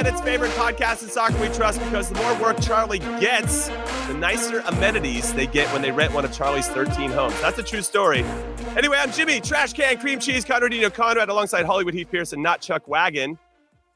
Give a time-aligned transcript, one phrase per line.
[0.00, 3.68] Tenants' favorite podcast in soccer we trust because the more work Charlie gets,
[4.08, 7.38] the nicer amenities they get when they rent one of Charlie's 13 homes.
[7.42, 8.24] That's a true story.
[8.78, 12.88] Anyway, I'm Jimmy, Trash Can, Cream Cheese, Conradino Conrad, alongside Hollywood Heath Pearce, not Chuck
[12.88, 13.38] Wagon.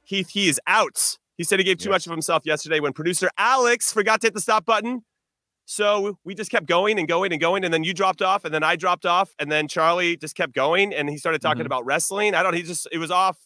[0.03, 1.17] Heath, he is out.
[1.39, 4.35] He said he gave too much of himself yesterday when producer Alex forgot to hit
[4.35, 5.05] the stop button.
[5.65, 8.53] So we just kept going and going and going, and then you dropped off, and
[8.53, 11.67] then I dropped off, and then Charlie just kept going, and he started talking Mhm.
[11.67, 12.35] about wrestling.
[12.35, 12.53] I don't.
[12.53, 13.39] He just it was off.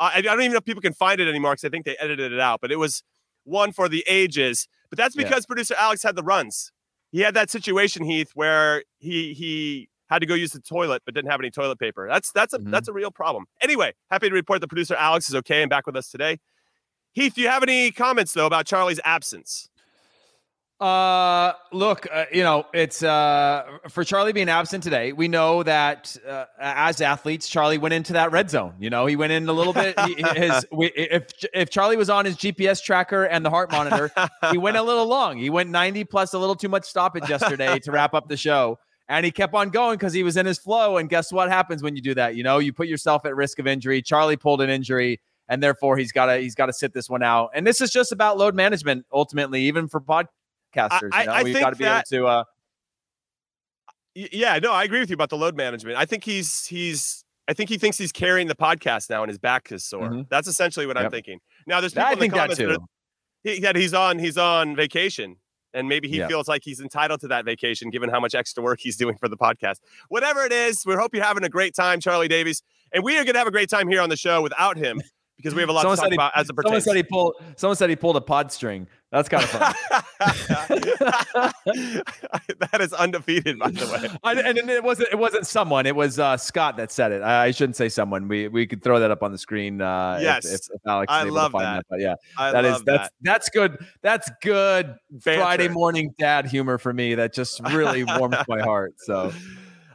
[0.00, 1.96] I, I don't even know if people can find it anymore because I think they
[2.00, 2.60] edited it out.
[2.60, 3.02] But it was
[3.44, 4.66] one for the ages.
[4.90, 5.22] But that's Yeah.
[5.24, 6.72] because producer Alex had the runs.
[7.12, 11.14] He had that situation, Heath, where he he had to go use the toilet but
[11.14, 12.08] didn't have any toilet paper.
[12.08, 12.70] That's that's a Mhm.
[12.72, 13.46] that's a real problem.
[13.62, 16.38] Anyway, happy to report the producer Alex is okay and back with us today.
[17.12, 19.68] Heath, do you have any comments though about Charlie's absence?
[20.80, 25.12] Uh, look, uh, you know, it's uh for Charlie being absent today.
[25.12, 28.72] We know that uh, as athletes, Charlie went into that red zone.
[28.78, 29.98] You know, he went in a little bit.
[30.00, 34.10] He, his we, if if Charlie was on his GPS tracker and the heart monitor,
[34.50, 35.36] he went a little long.
[35.36, 38.78] He went 90 plus a little too much stoppage yesterday to wrap up the show.
[39.06, 40.96] And he kept on going because he was in his flow.
[40.96, 42.36] And guess what happens when you do that?
[42.36, 44.00] You know, you put yourself at risk of injury.
[44.00, 47.22] Charlie pulled an injury, and therefore he's got to he's got to sit this one
[47.22, 47.50] out.
[47.54, 50.00] And this is just about load management ultimately, even for
[50.74, 51.10] podcasters.
[51.12, 52.28] I- you know, I we've think got to be that- able to.
[52.28, 52.44] Uh,
[54.14, 55.96] Yeah, no, I agree with you about the load management.
[55.96, 59.38] I think he's he's I think he thinks he's carrying the podcast now and his
[59.38, 60.08] back is sore.
[60.10, 60.28] Mhm.
[60.28, 61.40] That's essentially what I'm thinking.
[61.66, 62.70] Now there's people I in the think that comments too.
[62.70, 62.76] are-
[63.44, 65.36] he, that he's on he's on vacation
[65.72, 66.26] and maybe he Yeah.
[66.28, 69.28] feels like he's entitled to that vacation given how much extra work he's doing for
[69.28, 69.76] the podcast.
[70.08, 73.24] Whatever it is, we hope you're having a great time, Charlie Davies, and we are
[73.24, 75.00] going to have a great time here on the show without him
[75.36, 77.02] because we have a lot Someone to talk he- about as it someone said he
[77.04, 77.34] pulled.
[77.56, 78.88] Someone said he pulled a pod string.
[79.12, 79.74] That's kind of fun.
[81.66, 84.08] that is undefeated, by the way.
[84.22, 85.08] I, and it wasn't.
[85.10, 85.86] It wasn't someone.
[85.86, 87.22] It was uh, Scott that said it.
[87.22, 88.28] I, I shouldn't say someone.
[88.28, 89.80] We we could throw that up on the screen.
[89.80, 90.44] Uh, Yes.
[90.46, 91.58] if, if Alex I love that.
[91.58, 91.86] that.
[91.90, 93.12] But yeah, I that is that's that.
[93.22, 93.78] that's good.
[94.02, 97.16] That's good Friday morning dad humor for me.
[97.16, 98.94] That just really warms my heart.
[98.98, 99.32] So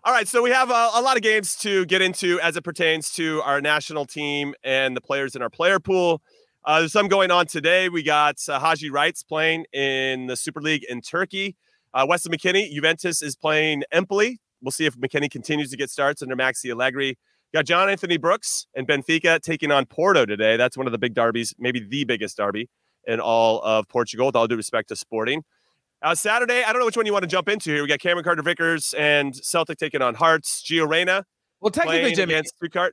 [0.04, 2.64] All right, so we have a, a lot of games to get into as it
[2.64, 6.22] pertains to our national team and the players in our player pool.
[6.66, 7.90] Uh, there's some going on today.
[7.90, 11.56] We got uh, Haji Wrights playing in the Super League in Turkey.
[11.94, 14.40] Uh, Weston McKennie, Juventus is playing Empoli.
[14.64, 17.20] We'll see if McKennie continues to get starts under Maxi Allegri.
[17.54, 20.58] Got John Anthony Brooks and Benfica taking on Porto today.
[20.58, 22.68] That's one of the big derbies, maybe the biggest derby
[23.06, 25.44] in all of Portugal, with all due respect to Sporting.
[26.02, 27.84] Uh, Saturday, I don't know which one you want to jump into here.
[27.84, 30.64] We got Cameron Carter Vickers and Celtic taking on Hearts.
[30.68, 31.26] Gio Reyna
[31.66, 32.40] well, technically, Jimmy.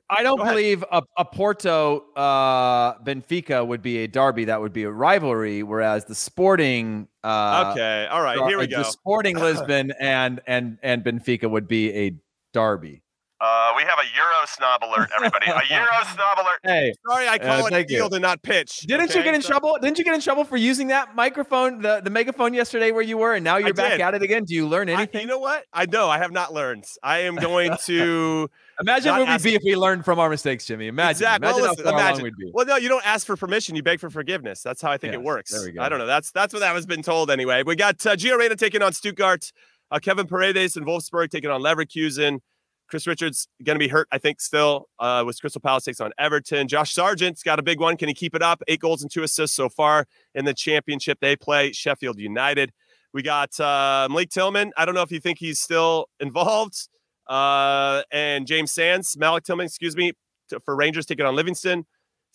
[0.09, 4.45] I don't believe a, a Porto uh, Benfica would be a derby.
[4.45, 5.61] That would be a rivalry.
[5.61, 8.77] Whereas the Sporting, uh, okay, all right, here we go.
[8.77, 8.83] the.
[8.85, 12.15] Sporting Lisbon and and and Benfica would be a
[12.51, 13.02] derby.
[13.43, 15.47] Uh, we have a Euro snob alert, everybody.
[15.47, 16.59] a Euro snob alert.
[16.63, 18.15] Hey, sorry, I call uh, it field you.
[18.15, 18.81] and not pitch.
[18.87, 19.19] Didn't okay?
[19.19, 19.77] you get in so, trouble?
[19.81, 23.17] Didn't you get in trouble for using that microphone, the, the megaphone yesterday where you
[23.17, 24.01] were, and now you're I back did.
[24.01, 24.45] at it again?
[24.45, 25.17] Do you learn anything?
[25.17, 25.65] I, you know what?
[25.73, 26.85] I know I have not learned.
[27.03, 28.49] I am going to
[28.79, 30.87] imagine where we'd be if we learned from our mistakes, Jimmy.
[30.87, 31.11] Imagine.
[31.11, 31.49] Exactly.
[31.49, 32.23] Imagine, well, listen, imagine.
[32.23, 32.49] we'd be.
[32.53, 33.75] Well, no, you don't ask for permission.
[33.75, 34.61] You beg for forgiveness.
[34.61, 35.51] That's how I think yes, it works.
[35.51, 35.81] There we go.
[35.81, 36.07] I don't know.
[36.07, 37.63] That's that's what that has been told anyway.
[37.63, 39.51] We got uh, Gio Reyna taking on Stuttgart.
[39.91, 42.39] Uh, Kevin Paredes and Wolfsburg taking on Leverkusen.
[42.87, 46.11] Chris Richards going to be hurt, I think, still uh, with Crystal Palace takes on
[46.17, 46.67] Everton.
[46.67, 47.97] Josh Sargent's got a big one.
[47.97, 48.61] Can he keep it up?
[48.67, 51.17] Eight goals and two assists so far in the championship.
[51.21, 52.71] They play Sheffield United.
[53.13, 54.73] We got uh, Malik Tillman.
[54.75, 56.87] I don't know if you think he's still involved.
[57.27, 60.13] Uh, and James Sands, Malik Tillman, excuse me,
[60.49, 61.85] to, for Rangers taking on Livingston.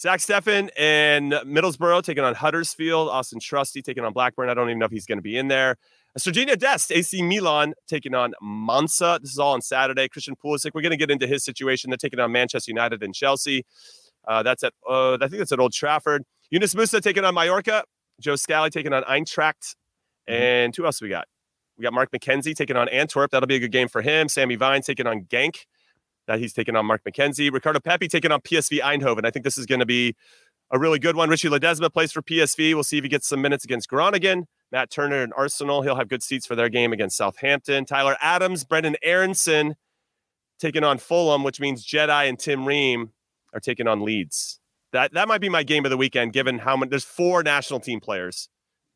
[0.00, 3.08] Zach Steffen and Middlesbrough taking on Huddersfield.
[3.08, 4.48] Austin Trusty taking on Blackburn.
[4.48, 5.76] I don't even know if he's going to be in there.
[6.16, 9.18] Sergiño Dest, AC Milan taking on Monza.
[9.20, 10.08] This is all on Saturday.
[10.08, 11.90] Christian Pulisic, we're going to get into his situation.
[11.90, 13.64] They're taking on Manchester United and Chelsea.
[14.26, 16.24] Uh, that's at, uh, I think that's at Old Trafford.
[16.50, 17.84] Yunus Musah taking on Mallorca.
[18.20, 19.74] Joe Scally taking on Eintracht.
[20.28, 20.42] Mm-hmm.
[20.42, 21.26] And who else we got?
[21.76, 23.30] We got Mark McKenzie taking on Antwerp.
[23.30, 24.28] That'll be a good game for him.
[24.28, 25.66] Sammy Vine taking on Genk.
[26.26, 27.52] That he's taking on Mark McKenzie.
[27.52, 29.24] Ricardo Pepi taking on PSV Eindhoven.
[29.24, 30.14] I think this is going to be
[30.70, 31.30] a really good one.
[31.30, 32.74] Richie Ledesma plays for PSV.
[32.74, 34.46] We'll see if he gets some minutes against Groningen.
[34.70, 35.82] Matt Turner and Arsenal.
[35.82, 37.84] He'll have good seats for their game against Southampton.
[37.84, 39.76] Tyler Adams, Brenden Aaronson
[40.58, 43.12] taking on Fulham, which means Jedi and Tim Ream
[43.54, 44.60] are taking on Leeds.
[44.92, 47.80] That that might be my game of the weekend, given how many there's four national
[47.80, 48.48] team players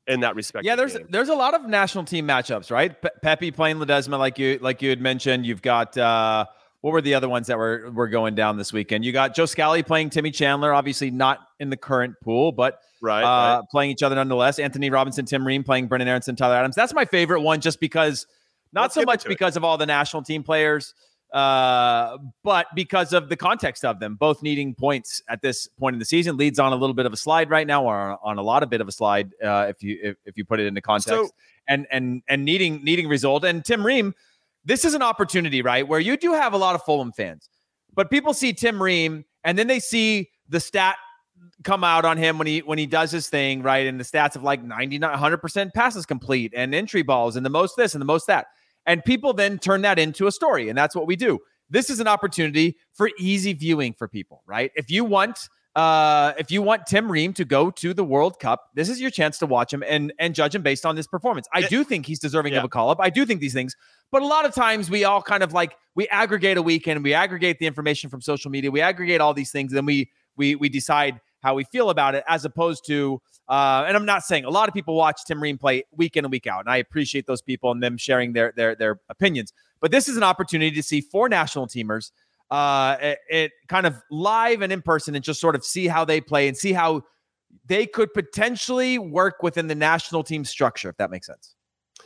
[0.07, 0.65] in that respect.
[0.65, 1.07] Yeah, there's game.
[1.11, 3.01] there's a lot of national team matchups, right?
[3.01, 5.45] Pe- Pepi playing Ledesma, like you like you had mentioned.
[5.45, 6.47] You've got uh,
[6.83, 9.05] what were the other ones that were were going down this weekend?
[9.05, 13.23] You got Joe Scally playing Timmy Chandler, obviously not in the current pool, but right,
[13.23, 13.69] uh, right.
[13.71, 14.59] playing each other nonetheless.
[14.59, 16.75] Antonee Robinson, Tim Ream playing Brenden Aaronson, Tyler Adams.
[16.75, 18.27] That's my favorite one, just because
[18.73, 19.61] not Let's so much because it.
[19.61, 20.93] of all the national team players,
[21.33, 26.01] uh, but because of the context of them, both needing points at this point in
[26.01, 26.37] the season.
[26.37, 28.71] Leeds on a little bit of a slide right now, or on a lot of
[28.71, 31.31] bit of a slide, uh, if you if, if you put it into context, so,
[31.69, 33.45] and and and needing needing result.
[33.45, 34.15] And Tim Ream
[34.65, 35.87] this is an opportunity, right?
[35.87, 37.49] Where you do have a lot of Fulham fans,
[37.95, 40.97] but people see Tim Ream and then they see the stat
[41.65, 43.87] come out on him when he when he does his thing, right?
[43.87, 47.77] And the stats of like 99 100% passes complete and entry balls and the most
[47.77, 48.47] this and the most that.
[48.87, 51.39] And people then turn that into a story, and that's what we do.
[51.71, 54.73] This is an opportunity for easy viewing for people, right?
[54.75, 58.69] If you want uh, if you want Tim Ream to go to the World Cup,
[58.75, 61.49] this is your chance to watch him and and judge him based on this performance.
[61.53, 62.59] I do think he's deserving yeah.
[62.59, 62.99] of a call up.
[63.01, 63.75] I do think these things,
[64.11, 67.15] but a lot of times we all kind of like we aggregate a weekend, we
[67.15, 70.57] aggregate the information from social media, we aggregate all these things, and then we we
[70.57, 73.21] we decide how we feel about it, as opposed to.
[73.49, 76.25] Uh, and I'm not saying a lot of people watch Tim Ream play week in
[76.25, 79.53] and week out, and I appreciate those people and them sharing their their their opinions.
[79.81, 82.13] But this is an opportunity to see four national teamers
[82.53, 86.05] uh, it, it kind of live and in person and just sort of see how
[86.05, 87.03] they play and see how
[87.67, 91.55] they could potentially work within the national team structure, if that makes sense.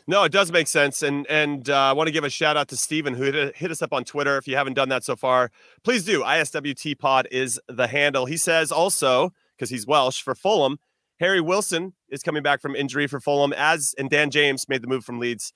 [0.06, 2.68] No, it does make sense, and and uh, I want to give a shout out
[2.68, 4.38] to Steven who hit, hit us up on Twitter.
[4.38, 5.50] If you haven't done that so far,
[5.82, 6.22] please do.
[6.22, 8.26] ISWT Pod is the handle.
[8.26, 10.78] He says also because he's Welsh for Fulham.
[11.18, 14.86] Harry Wilson is coming back from injury for Fulham, as and Dan James made the
[14.86, 15.52] move from Leeds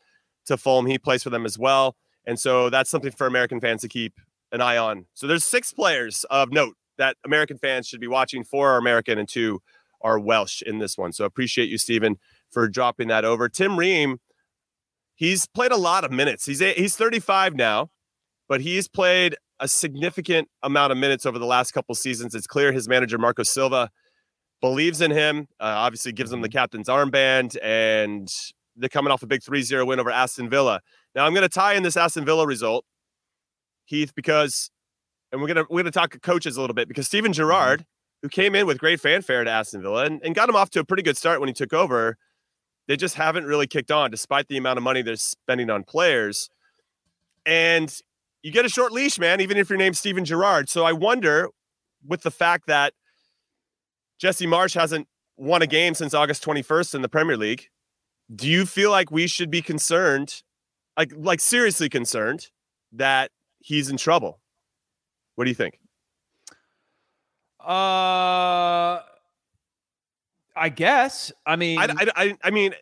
[0.47, 0.87] to Fulham.
[0.87, 1.95] He plays for them as well,
[2.27, 4.15] and so that's something for American fans to keep
[4.53, 5.07] an eye on.
[5.15, 8.45] So there's six players of note that American fans should be watching.
[8.45, 9.61] Four are American and two
[10.03, 11.13] are Welsh in this one.
[11.13, 12.17] So appreciate you, Stephen,
[12.51, 13.49] for dropping that over.
[13.49, 14.19] Tim Ream,
[15.15, 16.47] he's played a lot of minutes.
[16.47, 17.91] He's a, he's 35 now,
[18.49, 22.35] but he's played a significant amount of minutes over the last couple seasons.
[22.35, 23.91] It's clear his manager Marco Silva
[24.61, 25.49] believes in him.
[25.61, 28.29] Uh, obviously, gives him the captain's armband, and
[28.77, 30.81] they're coming off a big 3-0 win over Aston Villa.
[31.15, 32.85] Now I'm going to tie in this Aston Villa result
[33.91, 34.71] Heath, because
[35.33, 37.37] and we're gonna we're gonna talk coaches a little bit because Steven mm-hmm.
[37.37, 37.85] Gerrard,
[38.23, 40.81] who came in with great fanfare to Aston Villa and, and got him off to
[40.81, 42.17] a pretty good start when he took over,
[42.89, 46.51] they just haven't really kicked on despite the amount of money they're spending on players.
[47.47, 47.93] And
[48.43, 50.69] you get a short leash, man, even if your name's Steven Gerrard.
[50.69, 51.49] So I wonder,
[52.07, 52.95] with the fact that
[54.19, 57.69] Jesse Marsch hasn't won a game since August 21st in the Premier League,
[58.35, 60.43] do you feel like we should be concerned,
[60.97, 62.49] like like seriously concerned,
[62.93, 63.31] that
[63.61, 64.41] he's in trouble.
[65.37, 65.79] What do you think?
[67.61, 69.01] Uh,
[70.57, 71.33] I guess.
[71.47, 72.75] I mean, I, I, I mean,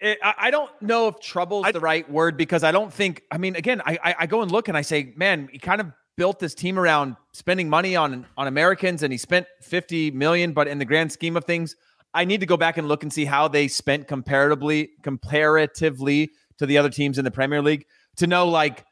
[0.00, 3.22] it, I, I don't know if trouble is the right word because I don't think.
[3.30, 5.80] I mean, again, I, I, I go and look and I say, man, he kind
[5.80, 10.52] of built this team around spending money on on Americans, and he spent fifty million.
[10.52, 11.76] But in the grand scheme of things,
[12.12, 16.66] I need to go back and look and see how they spent comparatively comparatively to
[16.66, 18.84] the other teams in the Premier League to know like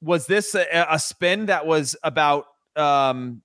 [0.00, 3.42] was this a, a spin that was about um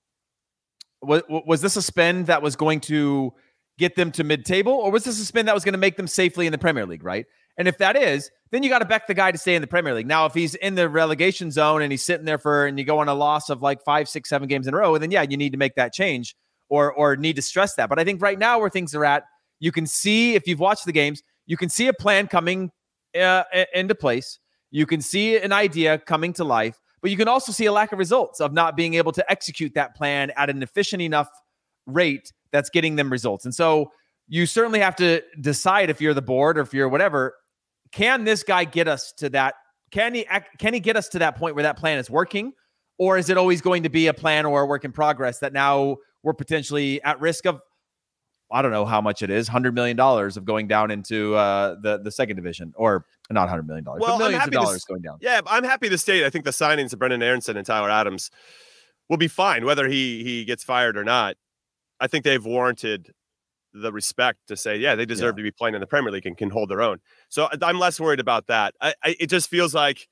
[1.02, 3.32] was, was this a spin that was going to
[3.78, 6.06] get them to mid-table or was this a spin that was going to make them
[6.06, 7.26] safely in the Premier League, right?
[7.58, 9.68] And if that is, then you got to back the guy to stay in the
[9.68, 10.06] Premier League.
[10.06, 12.98] Now, if he's in the relegation zone and he's sitting there for and you go
[12.98, 15.36] on a loss of like five, six, seven games in a row, then yeah, you
[15.36, 16.36] need to make that change
[16.68, 17.88] or or need to stress that.
[17.88, 19.24] But I think right now where things are at,
[19.60, 22.70] you can see if you've watched the games, you can see a plan coming
[23.18, 23.44] uh,
[23.74, 24.38] into place.
[24.76, 27.92] You can see an idea coming to life, but you can also see a lack
[27.92, 31.30] of results of not being able to execute that plan at an efficient enough
[31.86, 33.46] rate that's getting them results.
[33.46, 33.90] And so
[34.28, 37.36] you certainly have to decide if you're the board or if you're whatever
[37.90, 39.54] can this guy get us to that?
[39.92, 40.26] Can he
[40.58, 42.52] can he get us to that point where that plan is working,
[42.98, 45.54] or is it always going to be a plan or a work in progress that
[45.54, 47.62] now we're potentially at risk of?
[48.50, 51.76] I don't know how much it is, hundred million dollars of going down into uh,
[51.80, 54.92] the the second division, or not hundred million dollars, well, but millions of dollars to,
[54.92, 55.18] going down.
[55.20, 56.24] Yeah, I'm happy to state.
[56.24, 58.30] I think the signings of Brenden Aaronson and Tyler Adams
[59.08, 61.36] will be fine, whether he he gets fired or not.
[61.98, 63.12] I think they've warranted
[63.72, 65.42] the respect to say, yeah, they deserve yeah.
[65.42, 66.98] to be playing in the Premier League and can hold their own.
[67.28, 68.74] So I'm less worried about that.
[68.80, 70.08] I, I, it just feels like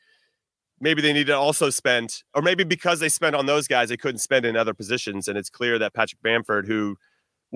[0.81, 3.97] maybe they need to also spend, or maybe because they spent on those guys, they
[3.97, 5.29] couldn't spend in other positions.
[5.29, 6.97] And it's clear that Patrick Bamford, who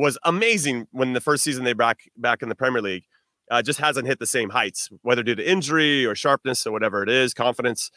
[0.03, 3.05] was amazing when the first season they back back in the Premier League,
[3.51, 7.03] uh, just hasn't hit the same heights, whether due to injury or sharpness or whatever
[7.03, 7.91] it is, confidence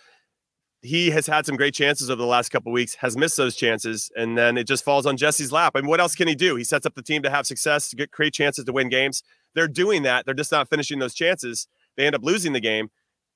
[0.81, 4.11] he has had some great chances over the last couple weeks, has missed those chances,
[4.15, 5.73] and then it just falls on Jesse's lap.
[5.75, 6.55] I mean, what else can he do?
[6.55, 9.21] He sets up the team to have success, to get create chances to win games.
[9.53, 10.25] They're doing that.
[10.25, 11.67] They're just not finishing those chances.
[11.97, 12.89] They end up losing the game.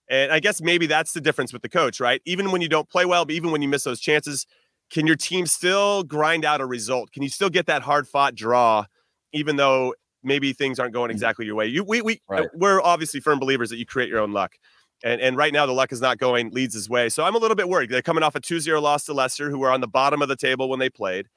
[0.10, 2.22] And I guess maybe that's the difference with the coach, right?
[2.26, 4.46] Even when you don't play well, but even when you miss those chances,
[4.90, 7.12] can your team still grind out a result?
[7.12, 8.86] Can you still get that hard fought draw,
[9.34, 11.14] even though maybe things aren't going mm.
[11.14, 11.68] exactly your way?
[11.68, 12.48] You, we, we, right.
[12.54, 14.56] we're obviously firm believers that you create your own luck.
[15.04, 17.10] And, and right now, the luck is not going Leeds' way.
[17.10, 17.90] So I'm a little bit worried.
[17.90, 20.30] They're coming off a 2 0 loss to Leicester, who were on the bottom of
[20.30, 21.28] the table when they played.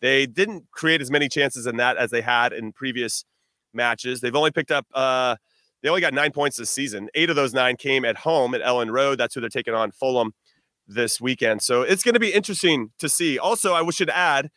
[0.00, 3.24] They didn't create as many chances in that as they had in previous
[3.74, 4.20] matches.
[4.20, 5.36] They've only picked up, uh,
[5.82, 7.08] they only got nine points this season.
[7.14, 9.18] Eight of those nine came at home at Elland Road.
[9.18, 10.32] That's who they're taking on Fulham
[10.94, 11.62] this weekend.
[11.62, 13.38] So it's going to be interesting to see.
[13.38, 14.50] Also, I should add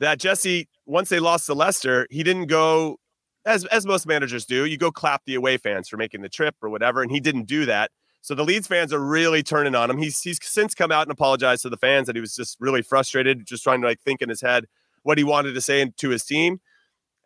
[0.00, 2.98] that Jesse, once they lost to Leicester, he didn't go
[3.44, 6.54] as as most managers do, you go clap the away fans for making the trip
[6.62, 7.90] or whatever, and he didn't do that.
[8.20, 9.98] So the Leeds fans are really turning on him.
[9.98, 12.82] He's he's since come out and apologized to the fans that he was just really
[12.82, 14.66] frustrated, just trying to like think in his head
[15.02, 16.60] what he wanted to say to his team,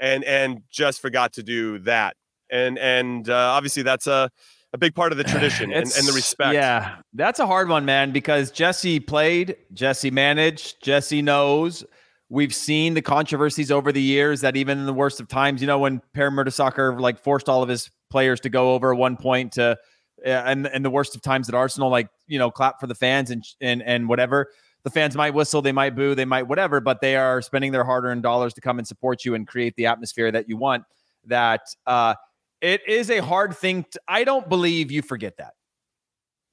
[0.01, 2.17] and and just forgot to do that.
[2.51, 4.31] And and uh, obviously that's a
[4.73, 6.55] a big part of the tradition and, and, the respect.
[6.55, 11.85] Yeah, that's a hard one, man, because Jesse played, Jesse managed, Jesse knows.
[12.29, 15.67] We've seen the controversies over the years that even in the worst of times, you
[15.67, 19.53] know, when Per Mertesacker like forced all of his players to go over one point
[19.53, 19.79] to,
[20.25, 22.97] uh, and and the worst of times at Arsenal, like you know, clap for the
[22.97, 24.51] fans and and and whatever.
[24.83, 27.83] The fans might whistle, they might boo, they might whatever, but they are spending their
[27.85, 30.85] hard-earned dollars to come and support you and create the atmosphere that you want.
[31.25, 32.15] That uh,
[32.61, 33.85] it is a hard thing.
[33.91, 35.55] To, I don't believe you forget that.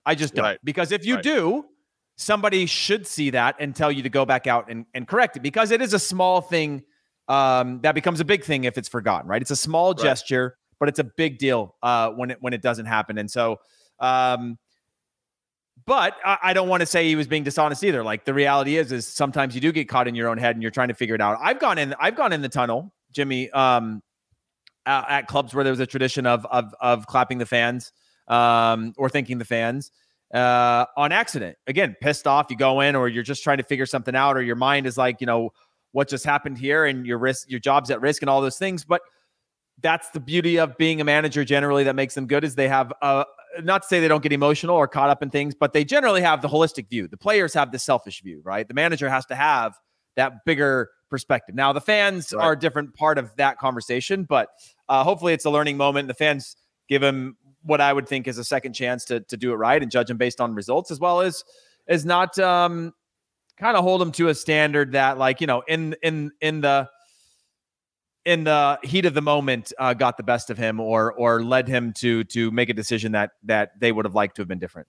[0.06, 0.44] I just don't.
[0.44, 0.60] Right.
[0.64, 1.24] Because if you right.
[1.24, 1.66] do,
[2.18, 5.42] somebody should see that and tell you to go back out and, and correct it
[5.42, 6.84] because it is a small thing
[7.28, 9.42] um, that becomes a big thing if it's forgotten, right?
[9.42, 10.04] It's a small right.
[10.04, 13.18] gesture, but it's a big deal uh, when it when it doesn't happen.
[13.18, 13.60] And so,
[14.00, 14.58] um,
[15.86, 18.04] but I, I don't want to say he was being dishonest either.
[18.04, 20.62] Like the reality is, is sometimes you do get caught in your own head and
[20.62, 21.38] you're trying to figure it out.
[21.42, 24.02] I've gone in, I've gone in the tunnel, Jimmy, um,
[24.86, 27.92] at, at clubs where there was a tradition of of of clapping the fans
[28.28, 29.92] um, or thanking the fans
[30.34, 31.58] uh, on accident.
[31.68, 34.42] Again, pissed off, you go in, or you're just trying to figure something out, or
[34.42, 35.52] your mind is like, you know,
[35.92, 38.84] what just happened here, and your risk, your job's at risk, and all those things.
[38.84, 39.02] But
[39.82, 41.44] that's the beauty of being a manager.
[41.44, 43.26] Generally, that makes them good is they have uh,
[43.62, 46.22] not to say they don't get emotional or caught up in things, but they generally
[46.22, 47.08] have the holistic view.
[47.08, 48.68] The players have the selfish view, right?
[48.68, 49.78] The manager has to have
[50.16, 51.56] that bigger perspective.
[51.56, 52.44] Now, the fans right.
[52.44, 54.50] are a different part of that conversation, but
[54.90, 56.08] uh, hopefully, it's a learning moment.
[56.08, 56.56] The fans
[56.90, 59.82] give him what I would think is a second chance to to do it right
[59.82, 61.44] and judge him based on results, as well as
[61.88, 62.94] as not um,
[63.58, 66.90] kind of hold him to a standard that, like you know, in in in the
[68.26, 71.68] in the heat of the moment, uh, got the best of him, or or led
[71.68, 74.60] him to to make a decision that that they would have liked to have been
[74.60, 74.88] different.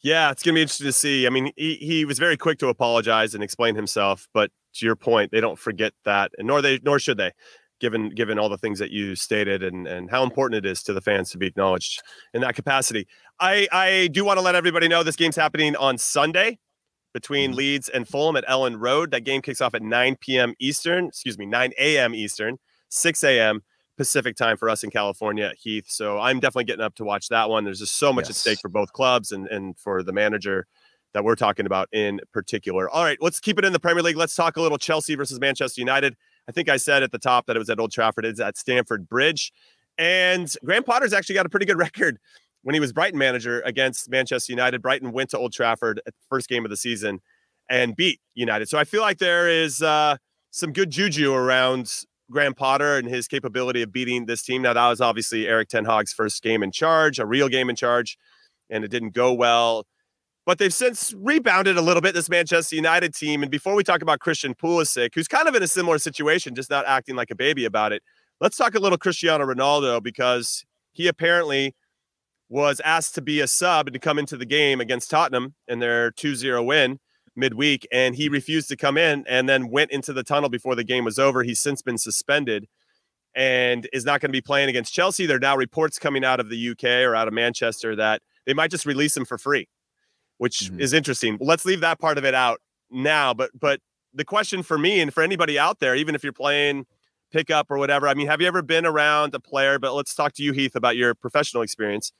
[0.00, 1.26] Yeah, it's to be interesting to see.
[1.26, 4.96] I mean, he, he was very quick to apologize and explain himself, but to your
[4.96, 7.32] point, they don't forget that, and nor they nor should they
[7.80, 10.92] given given all the things that you stated and and how important it is to
[10.92, 12.02] the fans to be acknowledged
[12.34, 13.06] in that capacity.
[13.40, 16.58] I I do want to let everybody know this game's happening on Sunday
[17.12, 17.58] between mm-hmm.
[17.58, 19.10] Leeds and Fulham at Elland Road.
[19.10, 20.54] That game kicks off at 9 p.m.
[20.58, 22.14] Eastern, excuse me, 9 a.m.
[22.14, 22.58] Eastern,
[22.90, 23.62] 6 a.m.
[23.96, 25.86] Pacific time for us in California, at Heath.
[25.88, 27.64] So I'm definitely getting up to watch that one.
[27.64, 28.30] There's just so much yes.
[28.30, 30.66] at stake for both clubs and and for the manager
[31.14, 32.90] that we're talking about in particular.
[32.90, 34.18] All right, let's keep it in the Premier League.
[34.18, 36.14] Let's talk a little Chelsea versus Manchester United.
[36.48, 38.24] I think I said at the top that it was at Old Trafford.
[38.24, 39.52] It's at Stamford Bridge.
[39.98, 42.18] And Graham Potter's actually got a pretty good record
[42.62, 44.82] when he was Brighton manager against Manchester United.
[44.82, 47.20] Brighton went to Old Trafford at the first game of the season
[47.68, 48.68] and beat United.
[48.68, 50.16] So I feel like there is uh,
[50.50, 51.92] some good juju around
[52.30, 54.62] Graham Potter and his capability of beating this team.
[54.62, 57.76] Now, that was obviously Erik Ten Hag's first game in charge, a real game in
[57.76, 58.18] charge,
[58.70, 59.86] and it didn't go well.
[60.46, 63.42] But they've since rebounded a little bit, this Manchester United team.
[63.42, 66.70] And before we talk about Christian Pulisic, who's kind of in a similar situation, just
[66.70, 68.00] not acting like a baby about it,
[68.40, 71.74] let's talk a little Cristiano Ronaldo because he apparently
[72.48, 75.80] was asked to be a sub and to come into the game against Tottenham in
[75.80, 77.00] their 2 0 win
[77.34, 77.84] midweek.
[77.90, 81.04] And he refused to come in and then went into the tunnel before the game
[81.04, 81.42] was over.
[81.42, 82.68] He's since been suspended
[83.34, 85.26] and is not going to be playing against Chelsea.
[85.26, 88.54] There are now reports coming out of the UK or out of Manchester that they
[88.54, 89.66] might just release him for free
[90.38, 90.80] which mm-hmm.
[90.80, 91.38] is interesting.
[91.40, 93.34] Let's leave that part of it out now.
[93.34, 93.80] But but
[94.14, 96.86] the question for me and for anybody out there, even if you're playing
[97.32, 99.78] pickup or whatever, I mean, have you ever been around a player?
[99.78, 102.12] But let's talk to you, Heath, about your professional experience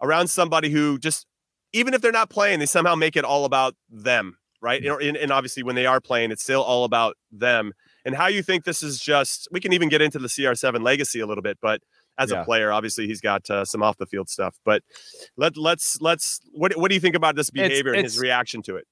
[0.00, 1.26] around somebody who just
[1.72, 4.82] even if they're not playing, they somehow make it all about them, right?
[4.82, 5.08] Mm-hmm.
[5.08, 7.72] And, and obviously, when they are playing, it's still all about them.
[8.04, 11.20] And how you think this is just, we can even get into the CR7 legacy
[11.20, 11.82] a little bit, but
[12.18, 12.42] as yeah.
[12.42, 12.72] a player.
[12.72, 14.56] Obviously, he's got uh, some off the field stuff.
[14.64, 14.82] But
[15.36, 18.62] let let's let's what what do you think about this behavior it's, and his reaction
[18.62, 18.86] to it?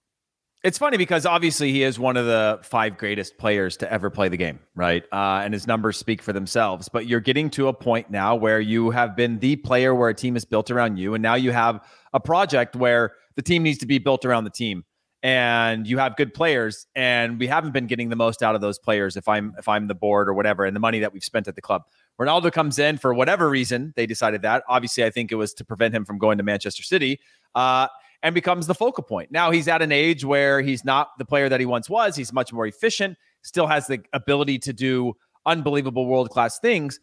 [0.64, 4.28] It's funny because obviously he is one of the five greatest players to ever play
[4.28, 5.04] the game, right?
[5.12, 6.88] Uh, and his numbers speak for themselves.
[6.88, 10.14] But you're getting to a point now where you have been the player where a
[10.14, 13.78] team is built around you, and now you have a project where the team needs
[13.78, 14.84] to be built around the team
[15.22, 18.78] and you have good players and we haven't been getting the most out of those
[18.78, 21.48] players if i'm if i'm the board or whatever and the money that we've spent
[21.48, 21.82] at the club
[22.20, 25.64] ronaldo comes in for whatever reason they decided that obviously i think it was to
[25.64, 27.18] prevent him from going to manchester city
[27.54, 27.88] uh,
[28.22, 31.48] and becomes the focal point now he's at an age where he's not the player
[31.48, 36.06] that he once was he's much more efficient still has the ability to do unbelievable
[36.06, 37.00] world class things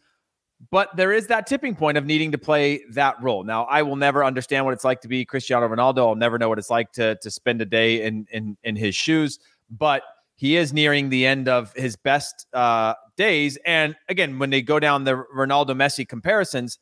[0.70, 3.44] but there is that tipping point of needing to play that role.
[3.44, 5.98] Now, I will never understand what it's like to be Cristiano Ronaldo.
[5.98, 8.94] I'll never know what it's like to to spend a day in in in his
[8.94, 9.38] shoes.
[9.70, 10.02] But
[10.36, 13.58] he is nearing the end of his best uh, days.
[13.64, 16.78] And again, when they go down the Ronaldo Messi comparisons,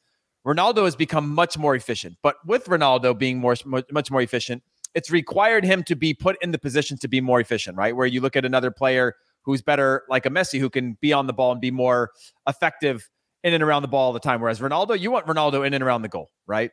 [0.47, 2.16] Ronaldo has become much more efficient.
[2.23, 4.62] But with Ronaldo being more much more efficient,
[4.94, 7.94] it's required him to be put in the position to be more efficient, right?
[7.94, 11.26] Where you look at another player who's better, like a Messi, who can be on
[11.26, 12.11] the ball and be more
[12.46, 13.09] effective
[13.42, 14.40] in and around the ball all the time.
[14.40, 16.70] Whereas Ronaldo, you want Ronaldo in and around the goal, right?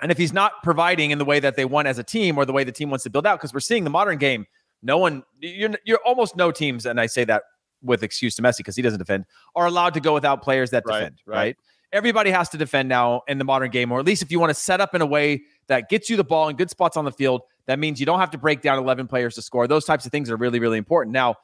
[0.00, 2.46] And if he's not providing in the way that they want as a team or
[2.46, 4.46] the way the team wants to build out, because we're seeing the modern game,
[4.82, 7.42] no one, you're, you're almost no teams, and I say that
[7.82, 10.84] with excuse to Messi because he doesn't defend, are allowed to go without players that
[10.84, 11.36] defend, right.
[11.36, 11.56] right?
[11.92, 14.50] Everybody has to defend now in the modern game, or at least if you want
[14.50, 17.04] to set up in a way that gets you the ball in good spots on
[17.04, 19.66] the field, that means you don't have to break down 11 players to score.
[19.66, 21.12] Those types of things are really, really important.
[21.12, 21.36] Now,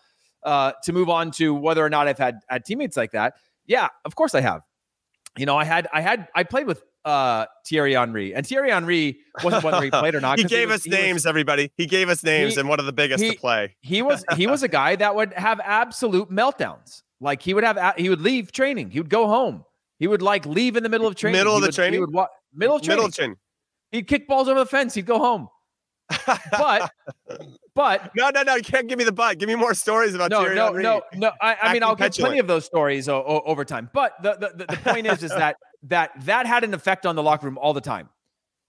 [0.44, 3.34] uh, to move on to whether or not I've had, had teammates like that,
[3.66, 4.62] yeah, of course I have
[5.36, 9.20] you know, I had I had I played with uh Thierry Henry, and Thierry Henry
[9.42, 10.38] wasn't whether he played or not.
[10.40, 11.70] he gave was, us he names, was, everybody.
[11.76, 13.76] He gave us names, he, and one of the biggest he, to play.
[13.80, 17.02] he was he was a guy that would have absolute meltdowns.
[17.20, 19.64] Like he would have he would leave training, he would go home,
[19.98, 22.00] he would like leave in the middle of training, middle of the would, training, he
[22.00, 23.36] would wa- middle of training, middle training.
[23.92, 24.92] He'd kick balls over the fence.
[24.94, 25.48] He'd go home.
[26.52, 26.90] but
[27.74, 30.30] but no no no you can't give me the butt give me more stories about
[30.30, 30.82] no Thierry no Henry.
[30.82, 33.90] no no I, I mean I'll get plenty of those stories o- o- over time
[33.92, 35.56] but the, the the point is is that
[35.88, 38.08] that that had an effect on the locker room all the time,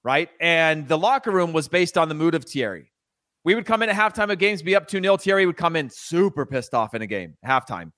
[0.03, 0.29] right?
[0.39, 2.91] And the locker room was based on the mood of Thierry.
[3.43, 5.17] We would come in at halftime of games, be up 2 0.
[5.17, 7.91] Thierry would come in super pissed off in a game, halftime,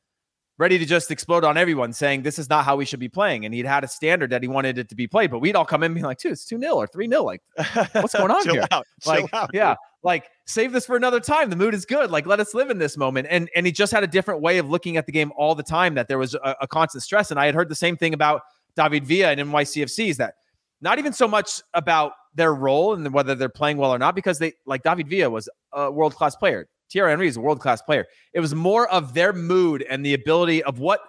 [0.59, 3.45] ready to just explode on everyone, saying this is not how we should be playing.
[3.45, 5.31] And he'd had a standard that he wanted it to be played.
[5.31, 7.23] But we'd all come in and be like, dude, it's 2 0 or 3 0.
[7.23, 7.41] Like,
[7.93, 8.67] what's going on here?
[8.69, 11.49] Out, like, out, yeah, like save this for another time.
[11.49, 12.11] The mood is good.
[12.11, 13.27] Like, let us live in this moment.
[13.29, 15.63] And and he just had a different way of looking at the game all the
[15.63, 17.31] time that there was a, a constant stress.
[17.31, 18.43] And I had heard the same thing about
[18.79, 20.35] David Villa and NYCFC is that
[20.81, 24.39] not even so much about their role and whether they're playing well or not, because
[24.39, 26.67] they like David Villa was a world class player.
[26.89, 28.05] Thierry Henry is a world class player.
[28.33, 31.01] It was more of their mood and the ability of what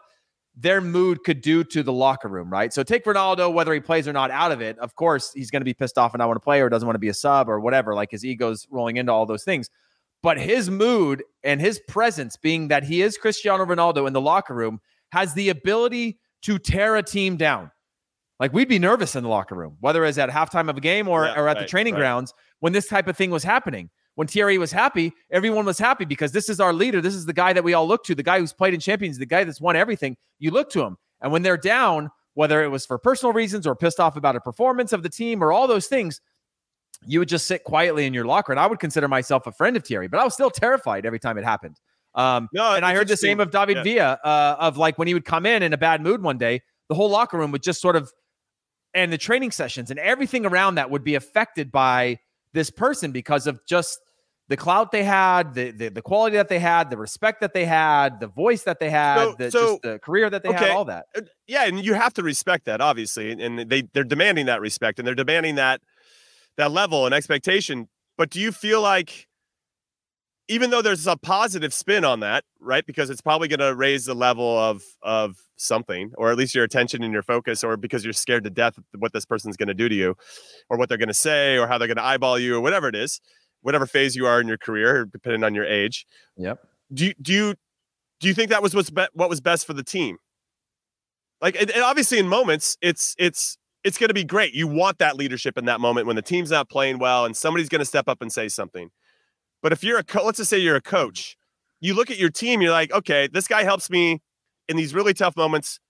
[0.57, 2.73] their mood could do to the locker room, right?
[2.73, 4.77] So take Ronaldo, whether he plays or not, out of it.
[4.79, 6.87] Of course, he's going to be pissed off and not want to play or doesn't
[6.87, 7.95] want to be a sub or whatever.
[7.95, 9.71] Like his ego's rolling into all those things.
[10.23, 14.55] But his mood and his presence, being that he is Cristiano Ronaldo in the locker
[14.55, 14.81] room,
[15.13, 17.71] has the ability to tear a team down.
[18.39, 21.09] Like we'd be nervous in the locker room, whether it's at halftime of a game
[21.09, 22.01] or, yeah, or at right, the training right.
[22.01, 23.91] grounds when this type of thing was happening.
[24.15, 27.01] When Thierry was happy, everyone was happy because this is our leader.
[27.01, 29.19] This is the guy that we all look to, the guy who's played in champions,
[29.19, 30.17] the guy that's won everything.
[30.39, 30.97] You look to him.
[31.21, 34.41] And when they're down, whether it was for personal reasons or pissed off about a
[34.41, 36.21] performance of the team or all those things,
[37.07, 38.53] you would just sit quietly in your locker.
[38.53, 41.19] And I would consider myself a friend of Thierry, but I was still terrified every
[41.19, 41.79] time it happened.
[42.15, 43.83] Um, No, and I heard the same of David Yeah.
[43.83, 46.61] Villa, uh, of like when he would come in in a bad mood one day,
[46.89, 48.11] the whole locker room would just sort of,
[48.95, 52.19] and the training sessions and everything around that would be affected by
[52.53, 54.01] this person because of just
[54.49, 57.65] the clout they had, the the, the quality that they had, the respect that they
[57.65, 60.71] had, the voice that they had, So- the, so- just the career that they had,
[60.71, 61.07] all that.
[61.47, 64.99] Yeah, and you have to respect that, obviously, and- and they they're demanding that respect,
[64.99, 65.81] and they're demanding that
[66.57, 67.89] that level and expectation.
[68.19, 69.29] But do you feel like,
[70.51, 72.85] even though there's a positive spin on that, right?
[72.85, 76.65] Because it's probably going to raise the level of of something, or at least your
[76.65, 79.75] attention and your focus, or because you're scared to death what this person's going to
[79.75, 80.17] do to you,
[80.69, 82.89] or what they're going to say, or how they're going to eyeball you, or whatever
[82.89, 83.21] it is,
[83.63, 86.05] whatever phase you are in your career, depending on your age
[86.37, 86.59] Yep.
[86.93, 87.55] do you do you
[88.19, 90.19] do you think that was what's be- what was best for the team?
[91.41, 94.53] Like, and, and obviously, in moments, it's it's it's going to be great.
[94.53, 97.69] You want that leadership in that moment when the team's not playing well, and somebody's
[97.69, 98.91] going to step up and say something.
[99.63, 101.37] But if you're a co- let's just say you're a coach,
[101.81, 104.21] you look at your team, you're like, okay, this guy helps me
[104.69, 105.81] in these really tough moments,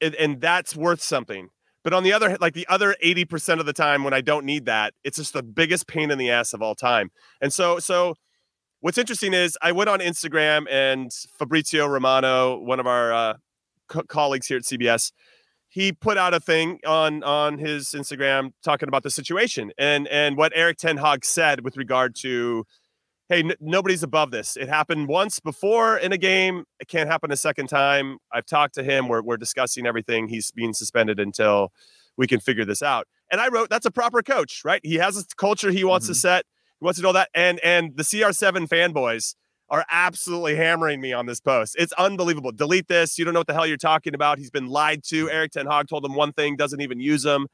[0.00, 1.48] and, and that's worth something.
[1.84, 4.64] But on the other, like the other 80% of the time when I don't need
[4.64, 7.10] that, it's just the biggest pain in the ass of all time.
[7.42, 8.14] And so, so
[8.80, 13.34] what's interesting is I went on Instagram and Fabrizio Romano, one of our uh,
[13.88, 15.12] co- colleagues here at CBS,
[15.74, 20.36] he put out a thing on on his Instagram talking about the situation and and
[20.36, 22.64] what Erik Ten Hag said with regard to,
[23.28, 24.56] hey, n- nobody's above this.
[24.56, 26.62] It happened once before in a game.
[26.78, 28.18] It can't happen a second time.
[28.32, 29.08] I've talked to him.
[29.08, 30.28] We're we're discussing everything.
[30.28, 31.72] He's being suspended until
[32.16, 33.08] we can figure this out.
[33.32, 34.80] And I wrote, that's a proper coach, right?
[34.84, 36.18] He has a culture he wants to mm-hmm.
[36.18, 36.44] set.
[36.78, 37.30] He wants to know that.
[37.34, 39.34] And and the CR7 fanboys
[39.70, 41.74] are absolutely hammering me on this post.
[41.78, 42.52] It's unbelievable.
[42.52, 43.18] Delete this.
[43.18, 44.38] You don't know what the hell you're talking about.
[44.38, 45.26] He's been lied to.
[45.26, 45.32] Mm.
[45.32, 47.46] Erik Ten Hag told him one thing, doesn't even use him.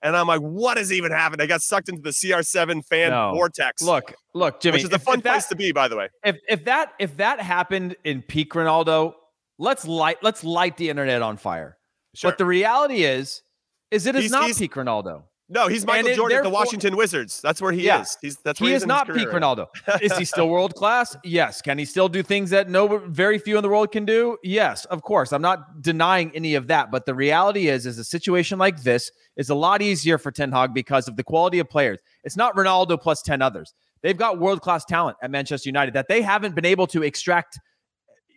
[0.00, 1.42] And I'm like, what is even happening?
[1.44, 3.32] I got sucked into the CR7 fan No.
[3.34, 3.82] vortex.
[3.82, 4.76] Look, look, Jimmy.
[4.76, 6.08] which is a fun that- place to be, by the way.
[6.24, 9.14] if if that if that happened in peak Ronaldo,
[9.58, 11.76] let's light let's light the internet on fire.
[12.14, 12.30] Sure.
[12.30, 13.42] But the reality is,
[13.90, 15.24] is it is He's- not he's- peak Ronaldo.
[15.48, 17.40] No, he's Michael Jordan at the Washington Wizards.
[17.40, 18.02] That's where he Yeah.
[18.02, 18.16] is.
[18.20, 19.28] He's that's where He is not peak.
[19.28, 19.68] Ronaldo.
[20.02, 21.16] is he still world class?
[21.24, 21.62] Yes.
[21.62, 24.36] Can he still do things that no very few in the world can do?
[24.42, 25.32] Yes, of course.
[25.32, 26.90] I'm not denying any of that.
[26.90, 30.52] But the reality is, is a situation like this is a lot easier for Ten
[30.52, 31.98] Hag because of the quality of players.
[32.24, 33.72] It's not Ronaldo plus 10 others.
[34.02, 37.58] They've got world class talent at Manchester United that they haven't been able to extract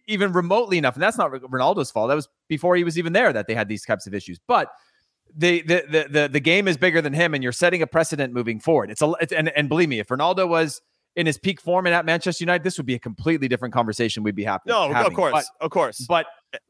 [0.07, 0.95] even remotely enough.
[0.95, 2.09] And that's not Ronaldo's fault.
[2.09, 4.39] That was before he was even there that they had these types of issues.
[4.47, 4.69] But
[5.35, 8.33] the the the the, the game is bigger than him, and you're setting a precedent
[8.33, 8.91] moving forward.
[8.91, 10.81] It's a it's, and and believe me, if Ronaldo was
[11.15, 14.23] in his peak form and at Manchester United, this would be a completely different conversation.
[14.23, 14.63] We'd be happy.
[14.67, 15.11] No, having.
[15.11, 15.31] of course.
[15.33, 16.05] But- of course.
[16.07, 16.25] but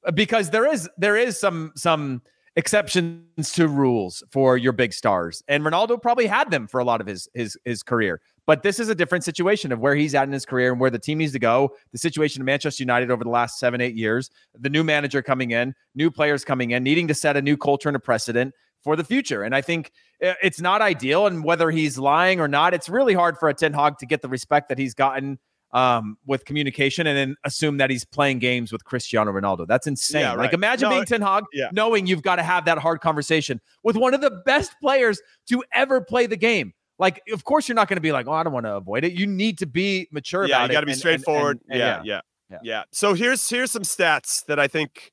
[0.05, 2.21] uh, because there is there is some some
[2.55, 6.99] exceptions to rules for your big stars and Ronaldo probably had them for a lot
[6.99, 10.23] of his his his career but this is a different situation of where he's at
[10.23, 13.11] in his career and where the team needs to go the situation of Manchester United
[13.11, 16.83] over the last 7 8 years the new manager coming in new players coming in
[16.83, 19.91] needing to set a new culture and a precedent for the future and I think
[20.25, 23.53] uh, it's not ideal and whether he's lying or not it's really hard for a
[23.53, 25.39] Ten Hag to get the respect that he's gotten
[25.73, 29.67] um, with communication and then assume that he's playing games with Cristiano Ronaldo.
[29.67, 30.21] That's insane.
[30.21, 31.69] Yeah, Like imagine No, being Ten Hag, yeah.
[31.71, 35.63] knowing you've got to have that hard conversation with one of the best players to
[35.73, 36.73] ever play the game.
[37.01, 39.03] Like, of course, you're not going to be like, "Oh, I don't want to avoid
[39.03, 41.59] it." You need to be mature yeah, about you got to be and- straightforward.
[41.69, 42.57] and- and yeah, yeah, Yeah.
[42.63, 45.11] yeah, So here's here's some stats that I think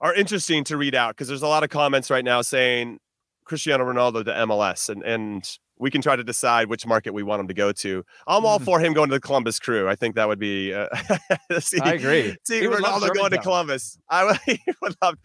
[0.00, 2.98] are interesting to read out because there's a lot of comments right now saying
[3.44, 7.40] Cristiano Ronaldo to MLS, and and we can try to decide which market we want
[7.40, 8.02] him to go to.
[8.26, 8.64] I'm all Mhm.
[8.64, 9.86] for him going to the Columbus Crew.
[9.90, 10.72] I think that would be.
[10.72, 10.86] Uh,
[11.60, 12.34] see, I agree.
[12.46, 13.98] See He Ronaldo going to Columbus.
[14.08, 14.38] I
[14.80, 15.16] would love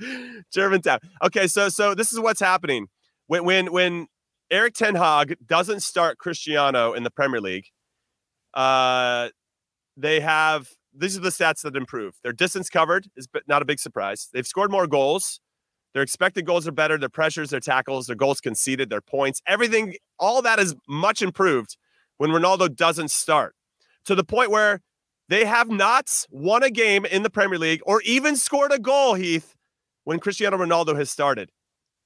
[0.54, 1.00] Germantown.
[1.24, 2.88] Okay, so so this is what's happening
[3.28, 4.08] when when when
[4.52, 7.68] Erik Ten Hag doesn't start Cristiano in the Premier League.
[8.54, 9.30] Uh,
[9.96, 12.16] they have these are the stats that improve.
[12.22, 14.28] Their distance covered is not a big surprise.
[14.34, 15.40] They've scored more goals.
[15.94, 16.98] Their expected goals are better.
[16.98, 21.78] Their pressures, their tackles, their goals conceded, their points, everything, all that is much improved
[22.18, 23.56] when Ronaldo doesn't start
[24.06, 24.82] to the point where
[25.30, 29.14] they have not won a game in the Premier League or even scored a goal,
[29.14, 29.56] Heath,
[30.04, 31.52] when Cristiano Ronaldo has started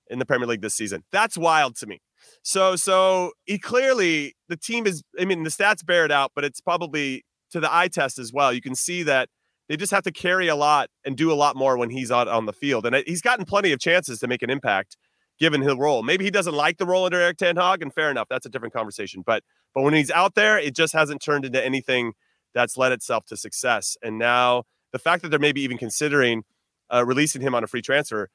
[0.10, 1.04] in the Premier League this season.
[1.12, 2.02] That's wild to me.
[2.44, 5.04] So, so he clearly the team is.
[5.20, 8.32] I mean, the stats bear it out, but it's probably to the eye test as
[8.34, 8.54] well.
[8.54, 9.30] You can see that
[9.68, 12.28] they just have to carry a lot and do a lot more when he's out
[12.28, 14.98] on the field, and he's gotten plenty of chances to make an impact
[15.40, 16.04] given his role.
[16.04, 18.50] Maybe he doesn't like the role under Erik Ten Hag, and fair enough, that's a
[18.50, 19.24] different conversation.
[19.26, 22.14] But but when he's out there, it just hasn't turned into anything
[22.54, 23.98] that's led itself to success.
[24.02, 26.44] And now the fact that they're maybe even considering
[26.92, 28.30] uh, releasing him on a free transfer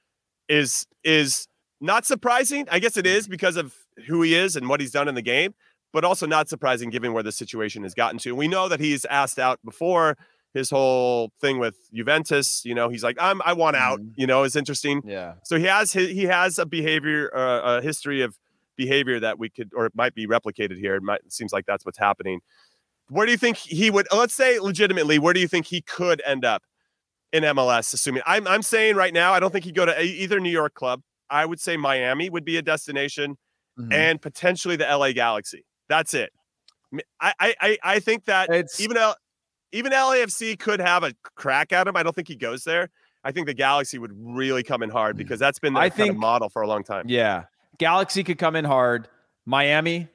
[0.48, 1.46] is is
[1.80, 2.66] not surprising.
[2.70, 3.74] I guess it is because of
[4.06, 5.54] who he is and what he's done in the game,
[5.92, 8.34] but also not surprising given where the situation has gotten to.
[8.34, 10.16] We know that he's asked out before
[10.54, 12.62] his whole thing with Juventus.
[12.64, 14.00] You know, he's like, I'm I want out.
[14.00, 14.12] Mhm.
[14.16, 15.02] You know, it's interesting.
[15.04, 15.34] Yeah.
[15.44, 18.36] So he has he, he has a behavior, uh, a history of
[18.76, 20.96] behavior that we could or it might be replicated here.
[20.96, 22.40] It might it seems like that's what's happening.
[23.08, 24.06] Where do you think he would?
[24.12, 26.62] Let's say legitimately, where do you think he could end up
[27.32, 27.92] in MLS?
[27.92, 30.50] Assuming I'm I'm saying right now, I don't think he'd go to e- either New
[30.50, 31.02] York club.
[31.28, 33.36] I would say Miami would be a destination,
[33.88, 33.92] Mhm.
[33.92, 35.64] and potentially the LA Galaxy.
[35.88, 36.30] That's it.
[37.20, 39.14] I I I, think that It's even L,
[39.72, 41.96] even LAFC could have a crack at him.
[41.96, 42.90] I don't think he goes there.
[43.22, 46.00] I think the Galaxy would really come in hard because that's been the I kind
[46.00, 47.04] of think- model for a long time.
[47.08, 47.44] yeah.
[47.78, 49.08] Galaxy could come in hard.
[49.46, 50.08] Miami,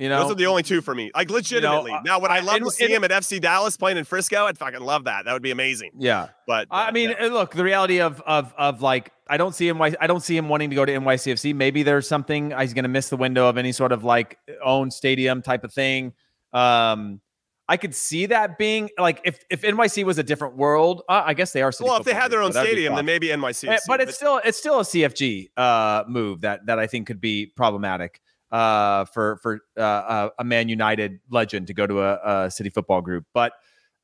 [0.00, 1.10] you know, Those are the only two for me.
[1.14, 1.92] Like legitimately.
[1.92, 3.98] uh, now, would I I- love and- to see and- him at FC Dallas playing
[3.98, 4.46] in Frisco?
[4.46, 5.26] I'd fucking love that.
[5.26, 5.90] That would be amazing.
[5.98, 6.28] yeah.
[6.46, 7.26] But I uh, mean, yeah.
[7.26, 9.80] uh, look, the reality of of of like I don't see him.
[9.80, 11.54] I don't see him wanting to go to NYCFC.
[11.54, 14.90] Maybe there's something he's going to miss the window of any sort of like own
[14.90, 16.14] stadium type of thing.
[16.52, 17.20] Um,
[17.68, 21.02] I could see that being like if if NYC was a different world.
[21.08, 21.70] Uh, I guess they are.
[21.78, 23.68] Well, if they had their own so that'd be stadium, then maybe NYC.
[23.68, 27.20] Eh, but it's still it's still a CFG uh, move that that I think could
[27.20, 32.44] be problematic uh, for for uh, uh, a Man United legend to go to a,
[32.46, 33.24] a city football group.
[33.32, 33.52] But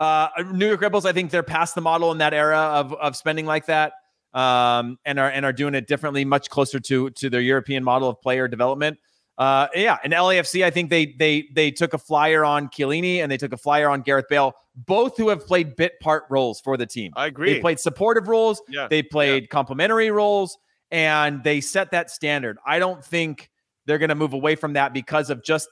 [0.00, 2.92] uh, New York Red Bulls, I think they're past the model in that era of
[2.94, 3.94] of spending like that,
[4.34, 8.08] um, and are and are doing it differently, much closer to to their European model
[8.08, 8.98] of player development.
[9.38, 13.30] Uh, yeah, and LAFC, I think they they they took a flyer on Chiellini and
[13.30, 16.78] they took a flyer on Gareth Bale, both who have played bit part roles for
[16.78, 17.12] the team.
[17.16, 17.54] I agree.
[17.54, 18.62] They played supportive roles.
[18.68, 18.88] Yeah.
[18.88, 20.56] They played complementary roles
[20.90, 22.58] and they set that standard.
[22.66, 23.50] I don't think
[23.86, 25.68] they're going to move away from that because of just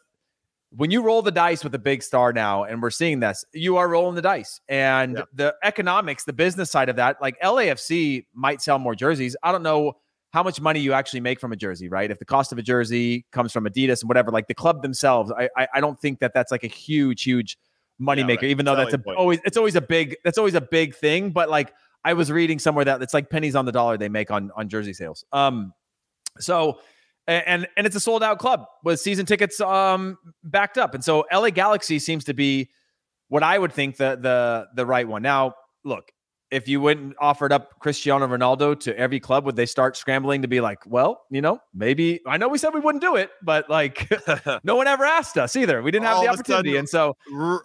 [0.76, 3.76] when you roll the dice with a big star now, and we're seeing this, you
[3.76, 4.60] are rolling the dice.
[4.68, 5.22] And Yeah.
[5.32, 9.36] the economics, the business side of that, like LAFC might sell more jerseys.
[9.42, 9.92] I don't know
[10.32, 12.10] how much money you actually make from a jersey, right?
[12.10, 15.30] If the cost of a jersey comes from Adidas and whatever, like the club themselves,
[15.30, 17.56] I I, I don't think that that's like a huge, huge
[18.00, 18.42] money Yeah, maker.
[18.46, 18.50] right.
[18.50, 19.16] Even though that's a, Selling point.
[19.18, 21.30] always it's always a big that's always a big thing.
[21.30, 21.72] But like
[22.04, 24.68] I was reading somewhere that it's like pennies on the dollar they make on on
[24.68, 25.24] jersey sales.
[25.32, 25.72] Um,
[26.40, 26.80] so
[27.26, 31.24] and and it's a sold out club with season tickets um backed up, and so
[31.32, 32.70] LA Galaxy seems to be
[33.28, 35.22] what I would think the the the right one.
[35.22, 36.10] Now, look,
[36.50, 40.48] if you wouldn't offered up Cristiano Ronaldo to every club, would they start scrambling to
[40.48, 43.68] be like, well, you know, maybe I know we said we wouldn't do it, but
[43.70, 44.08] like
[44.64, 45.82] no one ever asked us either.
[45.82, 47.16] We didn't have All the of a sudden- opportunity, and so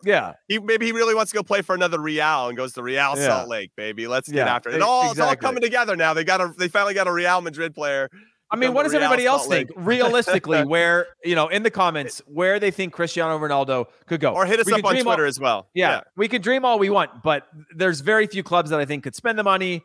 [0.05, 2.81] yeah, he maybe he really wants to go play for another Real and goes to
[2.81, 3.27] Real Yeah.
[3.27, 4.07] Salt Lake, baby.
[4.07, 4.77] Let's get Yeah, after it.
[4.77, 6.13] It all it's all coming together now.
[6.13, 8.09] They got a they finally got a Real Madrid player.
[8.51, 9.69] I mean, what does everybody else think?
[9.75, 14.45] Realistically, where you know, in the comments, where they think Cristiano Ronaldo could go, Or
[14.45, 15.67] hit us We up on dream all- Twitter as well.
[15.73, 19.03] yeah, we could dream all we want, but there's very few clubs that I think
[19.03, 19.83] could spend the money.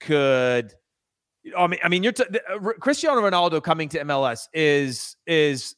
[0.00, 0.74] Could
[1.56, 1.80] I mean?
[1.82, 5.74] I mean, you're t- the- uh, Cristiano Ronaldo coming to MLS is is